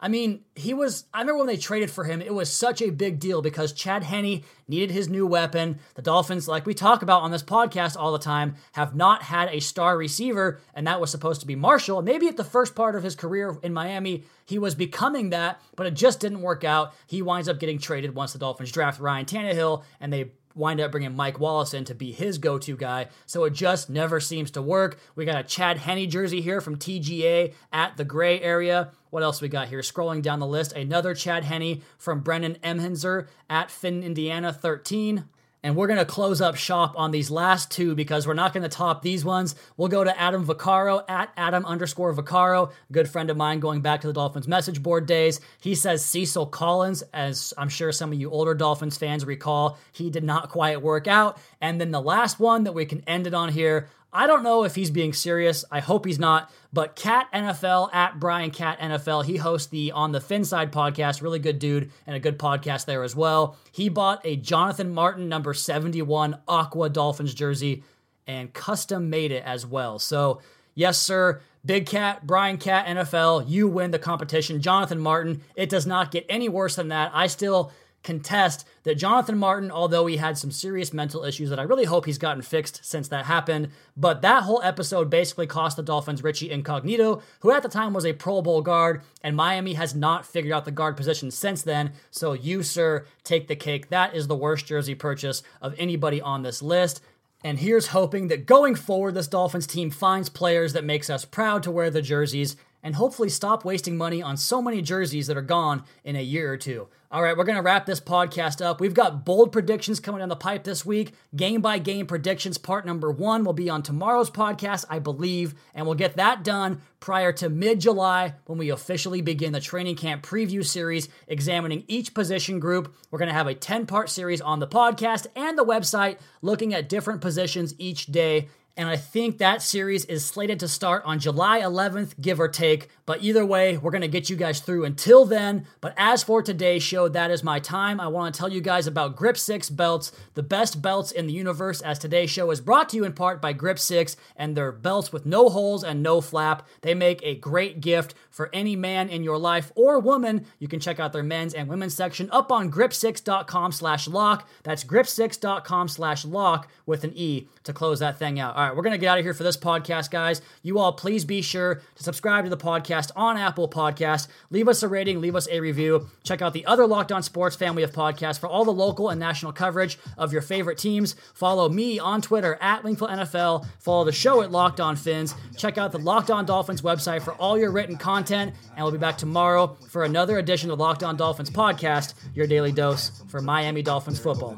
I 0.00 0.08
mean, 0.08 0.40
he 0.54 0.74
was. 0.74 1.04
I 1.14 1.20
remember 1.20 1.38
when 1.38 1.46
they 1.46 1.56
traded 1.56 1.90
for 1.90 2.04
him, 2.04 2.20
it 2.20 2.34
was 2.34 2.50
such 2.50 2.82
a 2.82 2.90
big 2.90 3.20
deal 3.20 3.42
because 3.42 3.72
Chad 3.72 4.02
Henne 4.02 4.42
needed 4.68 4.90
his 4.90 5.08
new 5.08 5.26
weapon. 5.26 5.78
The 5.94 6.02
Dolphins, 6.02 6.48
like 6.48 6.66
we 6.66 6.74
talk 6.74 7.02
about 7.02 7.22
on 7.22 7.30
this 7.30 7.42
podcast 7.42 7.96
all 7.96 8.12
the 8.12 8.18
time, 8.18 8.56
have 8.72 8.94
not 8.94 9.22
had 9.22 9.48
a 9.48 9.60
star 9.60 9.96
receiver, 9.96 10.60
and 10.74 10.86
that 10.86 11.00
was 11.00 11.10
supposed 11.10 11.40
to 11.40 11.46
be 11.46 11.56
Marshall. 11.56 12.02
Maybe 12.02 12.28
at 12.28 12.36
the 12.36 12.44
first 12.44 12.74
part 12.74 12.96
of 12.96 13.02
his 13.02 13.14
career 13.14 13.56
in 13.62 13.72
Miami, 13.72 14.24
he 14.44 14.58
was 14.58 14.74
becoming 14.74 15.30
that, 15.30 15.60
but 15.76 15.86
it 15.86 15.94
just 15.94 16.20
didn't 16.20 16.42
work 16.42 16.64
out. 16.64 16.94
He 17.06 17.22
winds 17.22 17.48
up 17.48 17.60
getting 17.60 17.78
traded 17.78 18.14
once 18.14 18.32
the 18.32 18.38
Dolphins 18.38 18.72
draft 18.72 19.00
Ryan 19.00 19.26
Tannehill, 19.26 19.84
and 20.00 20.12
they 20.12 20.32
wind 20.54 20.80
up 20.80 20.90
bringing 20.90 21.16
Mike 21.16 21.38
Wallace 21.38 21.74
in 21.74 21.84
to 21.86 21.94
be 21.94 22.12
his 22.12 22.38
go 22.38 22.58
to 22.58 22.76
guy. 22.76 23.08
So 23.26 23.44
it 23.44 23.52
just 23.52 23.88
never 23.88 24.20
seems 24.20 24.50
to 24.52 24.62
work. 24.62 24.98
We 25.14 25.24
got 25.24 25.40
a 25.40 25.48
Chad 25.48 25.78
Henne 25.78 26.08
jersey 26.10 26.40
here 26.40 26.60
from 26.60 26.76
TGA 26.76 27.54
at 27.72 27.96
the 27.96 28.04
gray 28.04 28.40
area. 28.40 28.92
What 29.12 29.22
else 29.22 29.42
we 29.42 29.48
got 29.48 29.68
here? 29.68 29.80
Scrolling 29.80 30.22
down 30.22 30.40
the 30.40 30.46
list, 30.46 30.72
another 30.72 31.14
Chad 31.14 31.44
Henne 31.44 31.82
from 31.98 32.20
Brennan 32.20 32.56
Emhenzer 32.64 33.26
at 33.50 33.70
Finn, 33.70 34.02
Indiana 34.02 34.54
13. 34.54 35.24
And 35.62 35.76
we're 35.76 35.86
going 35.86 35.98
to 35.98 36.06
close 36.06 36.40
up 36.40 36.56
shop 36.56 36.94
on 36.96 37.10
these 37.10 37.30
last 37.30 37.70
two 37.70 37.94
because 37.94 38.26
we're 38.26 38.32
not 38.32 38.54
going 38.54 38.62
to 38.62 38.70
top 38.70 39.02
these 39.02 39.22
ones. 39.22 39.54
We'll 39.76 39.88
go 39.88 40.02
to 40.02 40.18
Adam 40.18 40.46
Vaccaro 40.46 41.04
at 41.10 41.30
Adam 41.36 41.66
underscore 41.66 42.14
Vaccaro, 42.14 42.72
good 42.90 43.06
friend 43.06 43.28
of 43.28 43.36
mine 43.36 43.60
going 43.60 43.82
back 43.82 44.00
to 44.00 44.06
the 44.06 44.14
Dolphins 44.14 44.48
message 44.48 44.82
board 44.82 45.04
days. 45.04 45.42
He 45.60 45.74
says 45.74 46.02
Cecil 46.02 46.46
Collins, 46.46 47.02
as 47.12 47.52
I'm 47.58 47.68
sure 47.68 47.92
some 47.92 48.12
of 48.12 48.18
you 48.18 48.30
older 48.30 48.54
Dolphins 48.54 48.96
fans 48.96 49.26
recall, 49.26 49.76
he 49.92 50.08
did 50.08 50.24
not 50.24 50.48
quite 50.48 50.80
work 50.80 51.06
out. 51.06 51.38
And 51.60 51.78
then 51.78 51.90
the 51.90 52.00
last 52.00 52.40
one 52.40 52.64
that 52.64 52.72
we 52.72 52.86
can 52.86 53.04
end 53.06 53.26
it 53.26 53.34
on 53.34 53.50
here, 53.50 53.90
I 54.12 54.26
don't 54.26 54.42
know 54.42 54.64
if 54.64 54.74
he's 54.74 54.90
being 54.90 55.14
serious. 55.14 55.64
I 55.70 55.80
hope 55.80 56.04
he's 56.04 56.18
not. 56.18 56.50
But 56.72 56.96
Cat 56.96 57.28
NFL 57.32 57.94
at 57.94 58.20
Brian 58.20 58.50
Cat 58.50 58.78
NFL, 58.78 59.24
he 59.24 59.36
hosts 59.36 59.68
the 59.68 59.92
On 59.92 60.12
the 60.12 60.20
Fin 60.20 60.44
Side 60.44 60.70
podcast. 60.70 61.22
Really 61.22 61.38
good 61.38 61.58
dude 61.58 61.90
and 62.06 62.14
a 62.14 62.20
good 62.20 62.38
podcast 62.38 62.84
there 62.84 63.02
as 63.02 63.16
well. 63.16 63.56
He 63.70 63.88
bought 63.88 64.20
a 64.24 64.36
Jonathan 64.36 64.92
Martin 64.92 65.28
number 65.28 65.54
71 65.54 66.38
Aqua 66.46 66.90
Dolphins 66.90 67.32
jersey 67.32 67.84
and 68.26 68.52
custom 68.52 69.08
made 69.08 69.32
it 69.32 69.44
as 69.44 69.66
well. 69.66 69.98
So, 69.98 70.40
yes, 70.74 70.98
sir. 70.98 71.40
Big 71.64 71.86
Cat, 71.86 72.26
Brian 72.26 72.58
Cat 72.58 72.86
NFL, 72.86 73.48
you 73.48 73.68
win 73.68 73.92
the 73.92 73.98
competition. 73.98 74.60
Jonathan 74.60 74.98
Martin, 74.98 75.42
it 75.54 75.70
does 75.70 75.86
not 75.86 76.10
get 76.10 76.26
any 76.28 76.48
worse 76.48 76.74
than 76.74 76.88
that. 76.88 77.12
I 77.14 77.28
still 77.28 77.72
contest 78.02 78.66
that 78.82 78.96
Jonathan 78.96 79.38
Martin, 79.38 79.70
although 79.70 80.06
he 80.06 80.16
had 80.16 80.36
some 80.36 80.50
serious 80.50 80.92
mental 80.92 81.24
issues 81.24 81.50
that 81.50 81.58
I 81.58 81.64
really 81.64 81.84
hope 81.84 82.04
he's 82.04 82.18
gotten 82.18 82.42
fixed 82.42 82.84
since 82.84 83.08
that 83.08 83.26
happened, 83.26 83.68
but 83.96 84.22
that 84.22 84.42
whole 84.42 84.60
episode 84.62 85.08
basically 85.08 85.46
cost 85.46 85.76
the 85.76 85.82
Dolphins 85.82 86.22
Richie 86.22 86.50
Incognito, 86.50 87.22
who 87.40 87.52
at 87.52 87.62
the 87.62 87.68
time 87.68 87.92
was 87.92 88.04
a 88.04 88.12
Pro 88.12 88.42
Bowl 88.42 88.62
guard, 88.62 89.02
and 89.22 89.36
Miami 89.36 89.74
has 89.74 89.94
not 89.94 90.26
figured 90.26 90.52
out 90.52 90.64
the 90.64 90.70
guard 90.70 90.96
position 90.96 91.30
since 91.30 91.62
then. 91.62 91.92
So 92.10 92.32
you, 92.32 92.62
sir, 92.62 93.06
take 93.24 93.48
the 93.48 93.56
cake. 93.56 93.88
That 93.90 94.14
is 94.14 94.26
the 94.26 94.36
worst 94.36 94.66
jersey 94.66 94.94
purchase 94.94 95.42
of 95.60 95.74
anybody 95.78 96.20
on 96.20 96.42
this 96.42 96.62
list. 96.62 97.00
And 97.44 97.58
here's 97.58 97.88
hoping 97.88 98.28
that 98.28 98.46
going 98.46 98.76
forward, 98.76 99.14
this 99.14 99.26
Dolphins 99.26 99.66
team 99.66 99.90
finds 99.90 100.28
players 100.28 100.72
that 100.74 100.84
makes 100.84 101.10
us 101.10 101.24
proud 101.24 101.62
to 101.64 101.72
wear 101.72 101.90
the 101.90 102.02
jerseys 102.02 102.56
and 102.82 102.94
hopefully 102.94 103.28
stop 103.28 103.64
wasting 103.64 103.96
money 103.96 104.22
on 104.22 104.36
so 104.36 104.60
many 104.60 104.82
jerseys 104.82 105.26
that 105.26 105.36
are 105.36 105.42
gone 105.42 105.84
in 106.04 106.16
a 106.16 106.22
year 106.22 106.52
or 106.52 106.56
two. 106.56 106.88
All 107.12 107.22
right, 107.22 107.36
we're 107.36 107.44
going 107.44 107.56
to 107.56 107.62
wrap 107.62 107.84
this 107.84 108.00
podcast 108.00 108.64
up. 108.64 108.80
We've 108.80 108.94
got 108.94 109.26
bold 109.26 109.52
predictions 109.52 110.00
coming 110.00 110.20
down 110.20 110.30
the 110.30 110.36
pipe 110.36 110.64
this 110.64 110.86
week. 110.86 111.12
Game 111.36 111.60
by 111.60 111.78
game 111.78 112.06
predictions, 112.06 112.56
part 112.56 112.86
number 112.86 113.10
one, 113.10 113.44
will 113.44 113.52
be 113.52 113.68
on 113.68 113.82
tomorrow's 113.82 114.30
podcast, 114.30 114.86
I 114.88 114.98
believe, 114.98 115.54
and 115.74 115.84
we'll 115.84 115.94
get 115.94 116.16
that 116.16 116.42
done 116.42 116.80
prior 117.00 117.30
to 117.34 117.50
mid 117.50 117.80
July 117.80 118.36
when 118.46 118.58
we 118.58 118.70
officially 118.70 119.20
begin 119.20 119.52
the 119.52 119.60
training 119.60 119.96
camp 119.96 120.24
preview 120.24 120.64
series 120.64 121.10
examining 121.26 121.84
each 121.86 122.14
position 122.14 122.58
group. 122.58 122.94
We're 123.10 123.18
going 123.18 123.28
to 123.28 123.34
have 123.34 123.46
a 123.46 123.54
10 123.54 123.84
part 123.84 124.08
series 124.08 124.40
on 124.40 124.60
the 124.60 124.66
podcast 124.66 125.26
and 125.36 125.58
the 125.58 125.66
website 125.66 126.16
looking 126.40 126.72
at 126.72 126.88
different 126.88 127.20
positions 127.20 127.74
each 127.76 128.06
day 128.06 128.48
and 128.74 128.88
I 128.88 128.96
think 128.96 129.36
that 129.38 129.60
series 129.60 130.06
is 130.06 130.24
slated 130.24 130.58
to 130.60 130.68
start 130.68 131.04
on 131.04 131.18
July 131.18 131.60
11th, 131.60 132.18
give 132.20 132.40
or 132.40 132.48
take. 132.48 132.88
But 133.04 133.22
either 133.22 133.44
way, 133.44 133.76
we're 133.76 133.90
going 133.90 134.00
to 134.00 134.08
get 134.08 134.30
you 134.30 134.36
guys 134.36 134.60
through 134.60 134.86
until 134.86 135.26
then. 135.26 135.66
But 135.82 135.92
as 135.98 136.22
for 136.22 136.42
today's 136.42 136.82
show, 136.82 137.06
that 137.08 137.30
is 137.30 137.44
my 137.44 137.58
time. 137.58 138.00
I 138.00 138.08
want 138.08 138.34
to 138.34 138.38
tell 138.38 138.50
you 138.50 138.62
guys 138.62 138.86
about 138.86 139.14
Grip 139.14 139.36
6 139.36 139.68
belts, 139.70 140.10
the 140.32 140.42
best 140.42 140.80
belts 140.80 141.12
in 141.12 141.26
the 141.26 141.34
universe, 141.34 141.82
as 141.82 141.98
today's 141.98 142.30
show 142.30 142.50
is 142.50 142.62
brought 142.62 142.88
to 142.90 142.96
you 142.96 143.04
in 143.04 143.12
part 143.12 143.42
by 143.42 143.52
Grip 143.52 143.78
6 143.78 144.16
and 144.36 144.56
their 144.56 144.72
belts 144.72 145.12
with 145.12 145.26
no 145.26 145.50
holes 145.50 145.84
and 145.84 146.02
no 146.02 146.22
flap. 146.22 146.66
They 146.80 146.94
make 146.94 147.20
a 147.22 147.34
great 147.34 147.82
gift 147.82 148.14
for 148.30 148.48
any 148.54 148.74
man 148.74 149.10
in 149.10 149.22
your 149.22 149.38
life 149.38 149.70
or 149.74 149.98
woman. 149.98 150.46
You 150.58 150.68
can 150.68 150.80
check 150.80 150.98
out 150.98 151.12
their 151.12 151.22
men's 151.22 151.52
and 151.52 151.68
women's 151.68 151.94
section 151.94 152.30
up 152.30 152.50
on 152.50 152.72
grip6.com 152.72 153.72
slash 153.72 154.08
lock. 154.08 154.48
That's 154.62 154.84
grip6.com 154.84 155.88
slash 155.88 156.24
lock 156.24 156.68
with 156.86 157.04
an 157.04 157.12
E 157.14 157.48
to 157.64 157.74
close 157.74 157.98
that 158.00 158.18
thing 158.18 158.40
out. 158.40 158.56
All 158.62 158.68
right, 158.68 158.76
we're 158.76 158.84
going 158.84 158.92
to 158.92 158.98
get 158.98 159.08
out 159.08 159.18
of 159.18 159.24
here 159.24 159.34
for 159.34 159.42
this 159.42 159.56
podcast, 159.56 160.12
guys. 160.12 160.40
You 160.62 160.78
all 160.78 160.92
please 160.92 161.24
be 161.24 161.42
sure 161.42 161.82
to 161.96 162.02
subscribe 162.04 162.44
to 162.44 162.50
the 162.50 162.56
podcast 162.56 163.10
on 163.16 163.36
Apple 163.36 163.68
Podcast. 163.68 164.28
Leave 164.50 164.68
us 164.68 164.84
a 164.84 164.88
rating, 164.88 165.20
leave 165.20 165.34
us 165.34 165.48
a 165.50 165.58
review. 165.58 166.06
Check 166.22 166.42
out 166.42 166.52
the 166.52 166.64
other 166.66 166.86
Locked 166.86 167.10
On 167.10 167.24
Sports 167.24 167.56
family 167.56 167.82
of 167.82 167.90
podcasts 167.90 168.38
for 168.38 168.46
all 168.46 168.64
the 168.64 168.72
local 168.72 169.10
and 169.10 169.18
national 169.18 169.50
coverage 169.50 169.98
of 170.16 170.32
your 170.32 170.42
favorite 170.42 170.78
teams. 170.78 171.16
Follow 171.34 171.68
me 171.68 171.98
on 171.98 172.22
Twitter 172.22 172.56
at 172.60 172.84
Wingfield 172.84 173.10
NFL. 173.10 173.66
Follow 173.80 174.04
the 174.04 174.12
show 174.12 174.42
at 174.42 174.52
Locked 174.52 174.78
On 174.78 174.94
Phins. 174.94 175.34
Check 175.56 175.76
out 175.76 175.90
the 175.90 175.98
Locked 175.98 176.30
On 176.30 176.46
Dolphins 176.46 176.82
website 176.82 177.22
for 177.22 177.32
all 177.32 177.58
your 177.58 177.72
written 177.72 177.96
content. 177.96 178.54
And 178.76 178.84
we'll 178.84 178.92
be 178.92 178.98
back 178.98 179.18
tomorrow 179.18 179.76
for 179.88 180.04
another 180.04 180.38
edition 180.38 180.70
of 180.70 180.78
Locked 180.78 181.02
On 181.02 181.16
Dolphins 181.16 181.50
podcast, 181.50 182.14
your 182.32 182.46
daily 182.46 182.70
dose 182.70 183.10
for 183.26 183.40
Miami 183.40 183.82
Dolphins 183.82 184.20
football. 184.20 184.56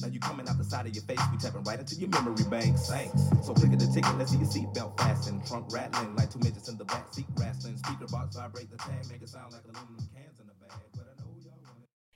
Now 0.00 0.08
you 0.08 0.20
coming 0.20 0.48
out 0.48 0.58
the 0.58 0.64
side 0.64 0.86
of 0.86 0.94
your 0.94 1.04
face, 1.04 1.20
we 1.32 1.38
tapping 1.38 1.64
right 1.64 1.78
into 1.78 1.96
your 1.96 2.08
memory 2.10 2.44
bank, 2.50 2.76
banks. 2.88 3.22
So 3.42 3.54
click 3.54 3.72
at 3.72 3.78
the 3.78 3.90
ticket, 3.92 4.16
let's 4.16 4.30
see 4.30 4.38
your 4.38 4.46
seatbelt 4.46 4.98
fasten. 4.98 5.42
Trunk 5.46 5.72
rattling 5.72 6.14
like 6.14 6.30
two 6.30 6.38
midgets 6.38 6.68
in 6.68 6.78
the 6.78 6.84
back 6.84 7.12
seat 7.12 7.26
wrestling. 7.36 7.76
Speaker 7.78 8.06
box 8.06 8.36
vibrate 8.36 8.70
the 8.70 8.76
tag, 8.78 9.08
make 9.10 9.22
it 9.22 9.28
sound 9.28 9.52
like 9.52 9.62
aluminum 9.64 10.08
cans 10.14 10.27